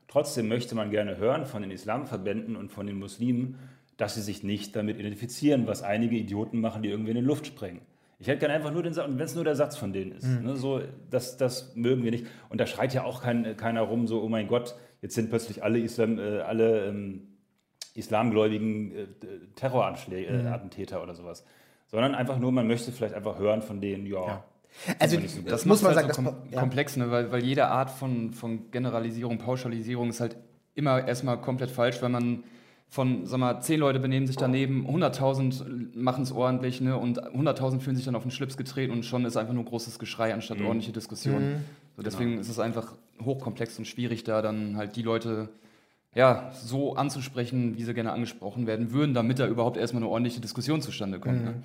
Trotzdem 0.08 0.48
möchte 0.50 0.76
man 0.76 0.92
gerne 0.92 1.18
hören 1.18 1.46
von 1.46 1.62
den 1.62 1.72
Islamverbänden 1.72 2.56
und 2.56 2.72
von 2.72 2.86
den 2.88 3.00
Muslimen, 3.00 3.58
dass 3.98 4.16
sie 4.16 4.22
sich 4.22 4.44
nicht 4.44 4.76
damit 4.76 5.00
identifizieren, 5.00 5.68
was 5.68 5.82
einige 5.84 6.18
Idioten 6.18 6.60
machen, 6.60 6.84
die 6.84 6.90
irgendwie 6.90 7.12
in 7.12 7.18
die 7.18 7.24
Luft 7.24 7.48
sprengen. 7.48 7.80
Ich 8.26 8.30
hätte 8.30 8.40
gerne 8.40 8.56
einfach 8.56 8.72
nur 8.72 8.82
den 8.82 8.92
Satz, 8.92 9.08
und 9.08 9.20
wenn 9.20 9.26
es 9.26 9.36
nur 9.36 9.44
der 9.44 9.56
Satz 9.56 9.78
von 9.78 9.94
denen 9.94 10.14
ist, 10.14 10.26
ne, 10.26 10.56
so, 10.56 10.82
das, 11.12 11.38
das 11.38 11.76
mögen 11.76 12.04
wir 12.04 12.10
nicht. 12.10 12.26
Und 12.50 12.60
da 12.60 12.66
schreit 12.66 12.92
ja 12.92 13.04
auch 13.04 13.22
kein, 13.22 13.56
keiner 13.56 13.82
rum, 13.82 14.08
so, 14.08 14.20
oh 14.24 14.30
mein 14.30 14.48
Gott, 14.48 14.74
jetzt 15.04 15.14
sind 15.14 15.30
plötzlich 15.30 15.64
alle, 15.64 15.78
Islam, 15.78 16.18
äh, 16.18 16.40
alle 16.40 16.88
ähm, 16.88 17.28
islamgläubigen 17.94 18.96
äh, 18.96 19.06
Terrorattentäter 19.54 20.44
äh, 20.44 20.48
Attentäter 20.48 21.04
oder 21.04 21.14
sowas. 21.14 21.46
Sondern 21.86 22.16
einfach 22.16 22.40
nur, 22.40 22.52
man 22.52 22.66
möchte 22.66 22.92
vielleicht 22.92 23.14
einfach 23.14 23.38
hören 23.38 23.62
von 23.62 23.80
denen, 23.80 24.08
ja. 24.08 24.26
Ja. 24.26 24.44
Also, 24.98 25.18
so 25.20 25.42
das 25.44 25.52
Das 25.52 25.66
muss 25.68 25.84
man 25.84 25.94
sagen. 25.94 26.08
halt 26.08 26.18
Das, 26.18 26.26
so 26.26 26.32
kom 26.32 26.36
ja. 26.50 26.60
komplex, 26.60 26.98
ne? 26.98 27.12
weil, 27.12 27.32
weil 27.32 27.44
jede 27.44 27.68
Art 27.68 27.92
von, 27.92 28.34
von 28.34 28.72
Generalisierung, 28.72 29.38
Pauschalisierung 29.38 30.10
ist 30.10 30.20
halt 30.20 30.36
immer 30.74 31.08
erstmal 31.08 31.40
komplett 31.40 31.70
falsch, 31.70 32.02
weil 32.02 32.10
man 32.10 32.44
von, 32.96 33.26
sag 33.26 33.40
mal, 33.40 33.60
zehn 33.60 33.82
Leute 33.82 34.00
benehmen 34.00 34.26
sich 34.26 34.38
daneben, 34.38 34.88
100.000 34.88 35.98
machen 35.98 36.24
es 36.24 36.32
ordentlich 36.32 36.80
ne? 36.80 36.98
und 36.98 37.22
100.000 37.22 37.82
fühlen 37.82 37.98
sich 37.98 38.06
dann 38.06 38.16
auf 38.16 38.22
den 38.22 38.32
Schlips 38.32 38.56
getreten 38.56 38.94
und 38.94 39.04
schon 39.04 39.26
ist 39.26 39.36
einfach 39.36 39.54
nur 39.54 39.66
großes 39.66 40.00
Geschrei 40.00 40.34
anstatt 40.34 40.62
ordentliche 40.62 40.94
Diskussion. 40.94 41.58
So, 41.98 42.04
deswegen 42.04 42.40
ist 42.40 42.48
es 42.48 42.58
einfach 42.58 42.94
hochkomplex 43.22 43.78
und 43.80 43.86
schwierig, 43.86 44.24
da 44.24 44.42
dann 44.42 44.78
halt 44.78 44.96
die 44.96 45.02
Leute 45.02 45.50
ja, 46.14 46.52
so 46.54 46.96
anzusprechen, 46.96 47.78
wie 47.78 47.84
sie 47.84 47.94
gerne 47.94 48.14
angesprochen 48.14 48.66
werden 48.66 48.94
würden, 48.94 49.14
damit 49.14 49.40
da 49.40 49.48
überhaupt 49.48 49.76
erstmal 49.76 50.02
eine 50.02 50.10
ordentliche 50.10 50.40
Diskussion 50.40 50.82
zustande 50.82 51.20
kommt. 51.20 51.44
Ne? 51.44 51.56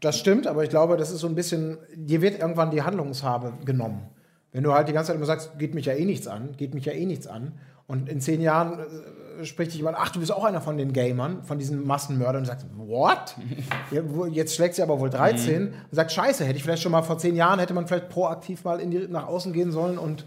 Das 0.00 0.16
stimmt, 0.16 0.46
aber 0.46 0.62
ich 0.62 0.70
glaube, 0.70 0.96
das 0.96 1.10
ist 1.10 1.18
so 1.18 1.26
ein 1.26 1.34
bisschen, 1.34 1.78
dir 1.96 2.22
wird 2.22 2.38
irgendwann 2.38 2.70
die 2.70 2.82
Handlungshabe 2.82 3.54
genommen. 3.64 4.02
Wenn 4.52 4.62
du 4.62 4.72
halt 4.72 4.86
die 4.86 4.92
ganze 4.92 5.08
Zeit 5.08 5.16
immer 5.16 5.26
sagst, 5.26 5.58
geht 5.58 5.74
mich 5.74 5.86
ja 5.86 5.92
eh 5.92 6.04
nichts 6.04 6.28
an, 6.28 6.56
geht 6.56 6.72
mich 6.72 6.84
ja 6.84 6.92
eh 6.92 7.04
nichts 7.04 7.26
an. 7.26 7.58
Und 7.88 8.08
in 8.08 8.20
zehn 8.20 8.40
Jahren 8.40 8.78
äh, 8.78 8.84
spricht 9.42 9.72
dich 9.72 9.78
jemand, 9.78 9.96
ach, 9.98 10.10
du 10.10 10.20
bist 10.20 10.32
auch 10.32 10.44
einer 10.44 10.60
von 10.60 10.76
den 10.76 10.92
Gamern, 10.92 11.42
von 11.44 11.58
diesen 11.58 11.86
Massenmördern 11.86 12.42
und 12.42 12.46
sagst, 12.46 12.66
what? 12.76 13.36
jetzt 14.30 14.54
schlägt 14.54 14.74
sie 14.74 14.82
aber 14.82 15.00
wohl 15.00 15.10
13 15.10 15.68
und 15.68 15.74
sagt, 15.90 16.12
scheiße, 16.12 16.44
hätte 16.44 16.56
ich 16.56 16.62
vielleicht 16.62 16.82
schon 16.82 16.92
mal 16.92 17.02
vor 17.02 17.18
zehn 17.18 17.36
Jahren, 17.36 17.58
hätte 17.58 17.74
man 17.74 17.86
vielleicht 17.86 18.08
proaktiv 18.08 18.64
mal 18.64 18.80
in 18.80 18.90
die, 18.90 19.06
nach 19.08 19.26
außen 19.26 19.52
gehen 19.52 19.72
sollen 19.72 19.98
und 19.98 20.24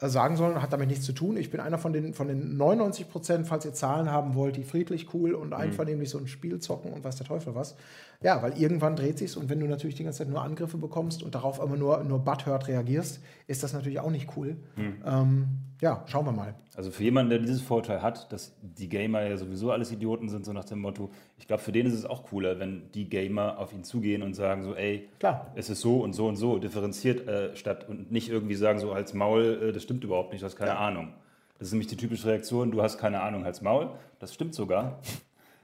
äh, 0.00 0.08
sagen 0.08 0.36
sollen, 0.36 0.60
hat 0.60 0.72
damit 0.72 0.88
nichts 0.88 1.04
zu 1.06 1.12
tun. 1.12 1.36
Ich 1.36 1.50
bin 1.50 1.60
einer 1.60 1.78
von 1.78 1.92
den, 1.92 2.12
von 2.12 2.28
den 2.28 2.56
99 2.56 3.08
Prozent, 3.08 3.46
falls 3.46 3.64
ihr 3.64 3.72
Zahlen 3.72 4.10
haben 4.10 4.34
wollt, 4.34 4.56
die 4.56 4.64
friedlich, 4.64 5.14
cool 5.14 5.32
und 5.32 5.54
einvernehmlich 5.54 6.10
so 6.10 6.18
ein 6.18 6.26
Spiel 6.26 6.58
zocken 6.58 6.92
und 6.92 7.02
weiß 7.02 7.16
der 7.16 7.26
Teufel 7.26 7.54
was. 7.54 7.76
Ja, 8.22 8.42
weil 8.42 8.58
irgendwann 8.60 8.96
dreht 8.96 9.18
sich's 9.18 9.36
und 9.36 9.48
wenn 9.48 9.60
du 9.60 9.66
natürlich 9.66 9.94
die 9.94 10.04
ganze 10.04 10.18
Zeit 10.18 10.28
nur 10.28 10.42
Angriffe 10.42 10.78
bekommst 10.78 11.22
und 11.22 11.34
darauf 11.34 11.60
immer 11.62 11.76
nur, 11.76 12.02
nur 12.04 12.18
butthurt 12.18 12.68
reagierst, 12.68 13.20
ist 13.46 13.62
das 13.62 13.72
natürlich 13.72 14.00
auch 14.00 14.10
nicht 14.10 14.36
cool. 14.36 14.56
Ähm, 14.76 15.48
ja, 15.80 16.02
schauen 16.06 16.24
wir 16.24 16.32
mal. 16.32 16.54
Also 16.74 16.90
für 16.90 17.02
jemanden, 17.02 17.30
der 17.30 17.38
dieses 17.38 17.60
Vorteil 17.60 18.02
hat, 18.02 18.32
dass 18.32 18.54
die 18.62 18.88
Gamer 18.88 19.22
ja 19.22 19.36
sowieso 19.36 19.72
alles 19.72 19.92
Idioten 19.92 20.28
sind, 20.28 20.44
so 20.46 20.52
nach 20.52 20.64
dem 20.64 20.80
Motto, 20.80 21.10
ich 21.38 21.46
glaube, 21.46 21.62
für 21.62 21.72
den 21.72 21.86
ist 21.86 21.94
es 21.94 22.06
auch 22.06 22.24
cooler, 22.24 22.58
wenn 22.58 22.90
die 22.92 23.08
Gamer 23.08 23.58
auf 23.58 23.72
ihn 23.72 23.84
zugehen 23.84 24.22
und 24.22 24.34
sagen 24.34 24.62
so, 24.62 24.74
ey, 24.74 25.08
Klar. 25.18 25.52
es 25.54 25.68
ist 25.68 25.80
so 25.80 26.00
und 26.00 26.14
so 26.14 26.26
und 26.26 26.36
so, 26.36 26.58
differenziert 26.58 27.28
äh, 27.28 27.54
statt 27.56 27.86
und 27.88 28.10
nicht 28.10 28.28
irgendwie 28.28 28.54
sagen 28.54 28.78
so 28.78 28.92
als 28.92 29.12
Maul, 29.14 29.68
äh, 29.68 29.72
das 29.72 29.82
stimmt 29.82 30.04
überhaupt 30.04 30.32
nicht, 30.32 30.42
du 30.42 30.46
hast 30.46 30.56
keine 30.56 30.76
Ahnung. 30.76 31.12
Das 31.58 31.68
ist 31.68 31.72
nämlich 31.72 31.88
die 31.88 31.96
typische 31.96 32.28
Reaktion, 32.28 32.70
du 32.70 32.82
hast 32.82 32.98
keine 32.98 33.22
Ahnung 33.22 33.44
als 33.44 33.62
Maul, 33.62 33.90
das 34.18 34.34
stimmt 34.34 34.54
sogar. 34.54 35.00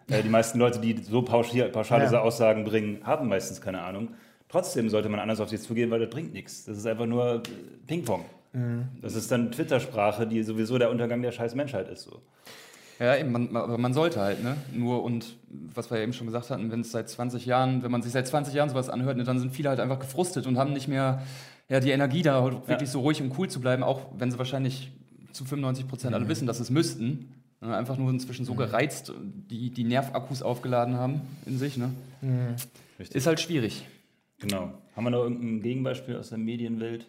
Äh, 0.08 0.22
die 0.22 0.28
meisten 0.28 0.58
Leute, 0.58 0.78
die 0.80 0.96
so 1.02 1.22
pauschal, 1.22 1.68
pauschal 1.70 2.00
Ja. 2.00 2.06
diese 2.06 2.20
Aussagen 2.20 2.64
bringen, 2.64 3.00
haben 3.04 3.28
meistens 3.28 3.60
keine 3.60 3.82
Ahnung. 3.82 4.08
Trotzdem 4.48 4.88
sollte 4.90 5.08
man 5.08 5.20
anders 5.20 5.40
auf 5.40 5.48
sie 5.48 5.58
zugehen, 5.58 5.90
weil 5.90 6.00
das 6.00 6.10
bringt 6.10 6.32
nichts. 6.32 6.64
Das 6.64 6.76
ist 6.76 6.86
einfach 6.86 7.06
nur 7.06 7.36
äh, 7.36 7.40
Ping-Pong. 7.86 8.24
Das 9.00 9.14
ist 9.14 9.32
dann 9.32 9.50
Twitter-Sprache, 9.50 10.26
die 10.26 10.42
sowieso 10.42 10.76
der 10.76 10.90
Untergang 10.90 11.22
der 11.22 11.32
scheiß 11.32 11.54
Menschheit 11.54 11.88
ist. 11.88 12.02
So. 12.02 12.20
Ja, 12.98 13.16
eben, 13.16 13.32
man, 13.32 13.56
aber 13.56 13.78
man 13.78 13.94
sollte 13.94 14.20
halt, 14.20 14.44
ne? 14.44 14.56
Nur 14.72 15.02
und 15.02 15.36
was 15.74 15.90
wir 15.90 15.96
ja 15.96 16.04
eben 16.04 16.12
schon 16.12 16.26
gesagt 16.26 16.50
hatten, 16.50 16.70
wenn 16.70 16.82
es 16.82 16.92
seit 16.92 17.08
20 17.08 17.46
Jahren, 17.46 17.82
wenn 17.82 17.90
man 17.90 18.02
sich 18.02 18.12
seit 18.12 18.28
20 18.28 18.54
Jahren 18.54 18.68
sowas 18.68 18.90
anhört, 18.90 19.16
ne, 19.16 19.24
dann 19.24 19.38
sind 19.38 19.52
viele 19.52 19.70
halt 19.70 19.80
einfach 19.80 19.98
gefrustet 19.98 20.46
und 20.46 20.58
haben 20.58 20.72
nicht 20.72 20.86
mehr 20.86 21.22
ja, 21.68 21.80
die 21.80 21.90
Energie 21.90 22.22
da 22.22 22.44
wirklich 22.44 22.80
ja. 22.80 22.86
so 22.86 23.00
ruhig 23.00 23.20
und 23.22 23.36
cool 23.38 23.48
zu 23.48 23.60
bleiben, 23.60 23.82
auch 23.82 24.02
wenn 24.18 24.30
sie 24.30 24.38
wahrscheinlich 24.38 24.92
zu 25.32 25.44
95 25.44 25.88
Prozent 25.88 26.10
mhm. 26.10 26.16
alle 26.16 26.28
wissen, 26.28 26.46
dass 26.46 26.58
sie 26.58 26.64
es 26.64 26.70
müssten. 26.70 27.32
Einfach 27.62 27.96
nur 27.96 28.10
inzwischen 28.10 28.44
so 28.44 28.54
mhm. 28.54 28.58
gereizt, 28.58 29.12
die, 29.22 29.70
die 29.70 29.84
Nervakkus 29.84 30.42
aufgeladen 30.42 30.96
haben 30.96 31.20
in 31.46 31.58
sich. 31.58 31.76
Ne? 31.76 31.90
Mhm. 32.20 32.56
Ist 32.98 33.26
halt 33.26 33.40
schwierig. 33.40 33.86
Genau. 34.38 34.72
Haben 34.96 35.04
wir 35.04 35.10
noch 35.10 35.22
irgendein 35.22 35.62
Gegenbeispiel 35.62 36.16
aus 36.16 36.30
der 36.30 36.38
Medienwelt? 36.38 37.06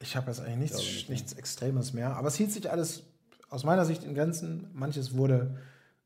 Ich 0.00 0.14
habe 0.14 0.26
jetzt 0.26 0.40
eigentlich 0.40 0.58
nichts, 0.58 0.78
nicht, 0.78 1.10
nichts 1.10 1.32
Extremes 1.32 1.94
mehr. 1.94 2.16
Aber 2.16 2.28
es 2.28 2.36
hielt 2.36 2.52
sich 2.52 2.70
alles 2.70 3.04
aus 3.48 3.64
meiner 3.64 3.86
Sicht 3.86 4.04
in 4.04 4.14
Grenzen. 4.14 4.68
Manches 4.74 5.16
wurde 5.16 5.56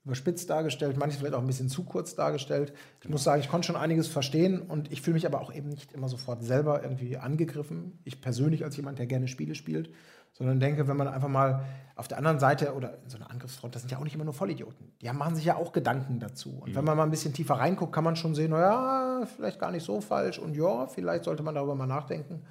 überspitzt 0.04 0.48
dargestellt, 0.48 0.96
manches 0.96 1.18
vielleicht 1.18 1.34
auch 1.34 1.40
ein 1.40 1.46
bisschen 1.46 1.68
zu 1.68 1.82
kurz 1.84 2.14
dargestellt. 2.14 2.72
Ich 2.94 3.00
genau. 3.00 3.14
muss 3.14 3.24
sagen, 3.24 3.42
ich 3.42 3.48
konnte 3.48 3.66
schon 3.66 3.76
einiges 3.76 4.08
verstehen 4.08 4.62
und 4.62 4.90
ich 4.90 5.02
fühle 5.02 5.14
mich 5.14 5.26
aber 5.26 5.40
auch 5.40 5.52
eben 5.54 5.68
nicht 5.68 5.92
immer 5.92 6.08
sofort 6.08 6.42
selber 6.42 6.82
irgendwie 6.82 7.18
angegriffen. 7.18 7.98
Ich 8.04 8.20
persönlich 8.20 8.64
als 8.64 8.76
jemand, 8.76 8.98
der 8.98 9.06
gerne 9.06 9.28
Spiele 9.28 9.54
spielt, 9.54 9.90
sondern 10.32 10.60
denke, 10.60 10.88
wenn 10.88 10.96
man 10.96 11.08
einfach 11.08 11.28
mal 11.28 11.64
auf 11.96 12.08
der 12.08 12.16
anderen 12.16 12.38
Seite 12.38 12.72
oder 12.74 12.98
in 13.04 13.10
so 13.10 13.18
einer 13.18 13.30
Angriffsfront, 13.30 13.74
das 13.74 13.82
sind 13.82 13.92
ja 13.92 13.98
auch 13.98 14.04
nicht 14.04 14.14
immer 14.14 14.24
nur 14.24 14.32
Vollidioten. 14.32 14.90
Die 15.02 15.12
machen 15.12 15.36
sich 15.36 15.44
ja 15.44 15.56
auch 15.56 15.72
Gedanken 15.72 16.18
dazu. 16.18 16.60
Und 16.60 16.70
mhm. 16.70 16.76
wenn 16.76 16.84
man 16.84 16.96
mal 16.96 17.04
ein 17.04 17.10
bisschen 17.10 17.34
tiefer 17.34 17.54
reinguckt, 17.54 17.92
kann 17.92 18.04
man 18.04 18.16
schon 18.16 18.34
sehen, 18.34 18.52
naja, 18.52 19.26
vielleicht 19.36 19.58
gar 19.58 19.70
nicht 19.70 19.84
so 19.84 20.00
falsch 20.00 20.38
und 20.38 20.56
ja, 20.56 20.86
vielleicht 20.86 21.24
sollte 21.24 21.42
man 21.42 21.54
darüber 21.54 21.74
mal 21.74 21.86
nachdenken. 21.86 22.42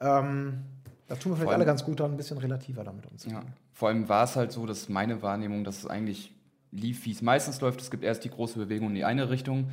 Ähm, 0.00 0.64
da 1.06 1.14
tun 1.14 1.32
wir 1.32 1.36
vielleicht 1.36 1.48
allem, 1.50 1.60
alle 1.60 1.64
ganz 1.64 1.84
gut 1.84 2.00
daran, 2.00 2.12
ein 2.12 2.16
bisschen 2.16 2.38
relativer 2.38 2.82
damit 2.82 3.06
umzugehen. 3.06 3.40
Ja. 3.40 3.52
Vor 3.72 3.88
allem 3.88 4.08
war 4.08 4.24
es 4.24 4.36
halt 4.36 4.50
so, 4.50 4.66
dass 4.66 4.88
meine 4.88 5.22
Wahrnehmung, 5.22 5.62
dass 5.62 5.78
es 5.78 5.86
eigentlich 5.86 6.34
lief, 6.72 7.04
wie 7.06 7.12
es 7.12 7.22
meistens 7.22 7.60
läuft. 7.60 7.80
Es 7.80 7.90
gibt 7.90 8.04
erst 8.04 8.24
die 8.24 8.30
große 8.30 8.58
Bewegung 8.58 8.88
in 8.88 8.94
die 8.96 9.04
eine 9.04 9.30
Richtung. 9.30 9.70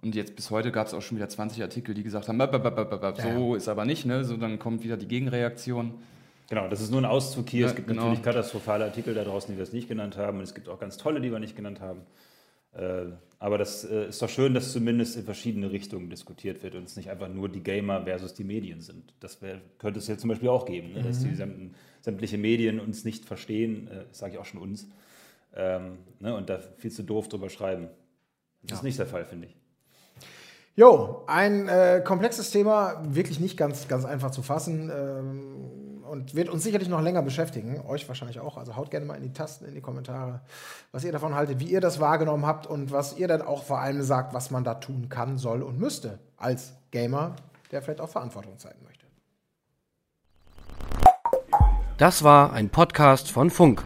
Und 0.00 0.14
jetzt 0.14 0.36
bis 0.36 0.50
heute 0.50 0.70
gab 0.70 0.86
es 0.86 0.94
auch 0.94 1.02
schon 1.02 1.16
wieder 1.16 1.28
20 1.28 1.60
Artikel, 1.62 1.94
die 1.94 2.04
gesagt 2.04 2.28
haben, 2.28 2.40
so 3.20 3.54
ist 3.56 3.68
aber 3.68 3.84
nicht, 3.84 4.06
ne? 4.06 4.24
So 4.24 4.36
dann 4.36 4.60
kommt 4.60 4.84
wieder 4.84 4.96
die 4.96 5.08
Gegenreaktion. 5.08 5.94
Genau, 6.48 6.66
das 6.68 6.80
ist 6.80 6.90
nur 6.90 7.00
ein 7.00 7.04
Auszug 7.04 7.48
hier. 7.50 7.62
Ja, 7.62 7.66
es 7.68 7.76
gibt 7.76 7.88
genau. 7.88 8.04
natürlich 8.04 8.22
katastrophale 8.22 8.84
Artikel 8.84 9.14
da 9.14 9.22
draußen, 9.22 9.52
die 9.52 9.58
wir 9.58 9.62
es 9.62 9.72
nicht 9.72 9.88
genannt 9.88 10.16
haben. 10.16 10.38
Und 10.38 10.44
es 10.44 10.54
gibt 10.54 10.68
auch 10.68 10.78
ganz 10.78 10.96
tolle, 10.96 11.20
die 11.20 11.30
wir 11.30 11.38
nicht 11.38 11.56
genannt 11.56 11.80
haben. 11.80 12.00
Äh, 12.72 13.12
aber 13.38 13.58
das 13.58 13.84
äh, 13.84 14.08
ist 14.08 14.22
doch 14.22 14.28
schön, 14.28 14.54
dass 14.54 14.72
zumindest 14.72 15.16
in 15.16 15.24
verschiedene 15.24 15.70
Richtungen 15.70 16.10
diskutiert 16.10 16.62
wird 16.62 16.74
und 16.74 16.84
es 16.84 16.96
nicht 16.96 17.10
einfach 17.10 17.28
nur 17.28 17.48
die 17.48 17.62
Gamer 17.62 18.04
versus 18.04 18.34
die 18.34 18.44
Medien 18.44 18.80
sind. 18.80 19.14
Das 19.20 19.42
wär, 19.42 19.60
könnte 19.78 19.98
es 19.98 20.08
ja 20.08 20.16
zum 20.16 20.28
Beispiel 20.28 20.48
auch 20.48 20.64
geben, 20.64 20.92
ne? 20.92 21.02
dass 21.02 21.20
die 21.20 21.28
mhm. 21.28 21.74
sämtliche 22.00 22.38
Medien 22.38 22.80
uns 22.80 23.04
nicht 23.04 23.24
verstehen, 23.24 23.88
äh, 23.88 24.04
sage 24.12 24.34
ich 24.34 24.38
auch 24.38 24.44
schon 24.44 24.60
uns, 24.60 24.88
ähm, 25.54 25.98
ne? 26.18 26.34
und 26.34 26.50
da 26.50 26.58
viel 26.78 26.90
zu 26.90 27.02
doof 27.02 27.28
drüber 27.28 27.48
schreiben. 27.48 27.88
Das 28.62 28.70
ja. 28.70 28.76
ist 28.76 28.82
nicht 28.82 28.98
der 28.98 29.06
Fall, 29.06 29.24
finde 29.24 29.46
ich. 29.46 29.56
Jo, 30.76 31.24
ein 31.26 31.68
äh, 31.68 32.02
komplexes 32.04 32.50
Thema, 32.50 33.02
wirklich 33.08 33.40
nicht 33.40 33.56
ganz, 33.56 33.88
ganz 33.88 34.04
einfach 34.04 34.30
zu 34.30 34.42
fassen. 34.42 34.90
Ähm 34.94 35.87
und 36.08 36.34
wird 36.34 36.48
uns 36.48 36.62
sicherlich 36.62 36.88
noch 36.88 37.00
länger 37.00 37.22
beschäftigen, 37.22 37.80
euch 37.86 38.08
wahrscheinlich 38.08 38.40
auch. 38.40 38.56
Also 38.56 38.76
haut 38.76 38.90
gerne 38.90 39.06
mal 39.06 39.14
in 39.14 39.22
die 39.22 39.32
Tasten, 39.32 39.66
in 39.66 39.74
die 39.74 39.80
Kommentare, 39.80 40.40
was 40.92 41.04
ihr 41.04 41.12
davon 41.12 41.34
haltet, 41.34 41.60
wie 41.60 41.66
ihr 41.66 41.80
das 41.80 42.00
wahrgenommen 42.00 42.46
habt 42.46 42.66
und 42.66 42.90
was 42.90 43.16
ihr 43.16 43.28
dann 43.28 43.42
auch 43.42 43.64
vor 43.64 43.80
allem 43.80 44.02
sagt, 44.02 44.34
was 44.34 44.50
man 44.50 44.64
da 44.64 44.74
tun 44.74 45.08
kann, 45.08 45.38
soll 45.38 45.62
und 45.62 45.78
müsste 45.78 46.18
als 46.36 46.72
Gamer, 46.90 47.36
der 47.70 47.82
vielleicht 47.82 48.00
auch 48.00 48.08
Verantwortung 48.08 48.58
zeigen 48.58 48.78
möchte. 48.84 49.06
Das 51.98 52.22
war 52.22 52.52
ein 52.52 52.70
Podcast 52.70 53.30
von 53.30 53.50
Funk. 53.50 53.82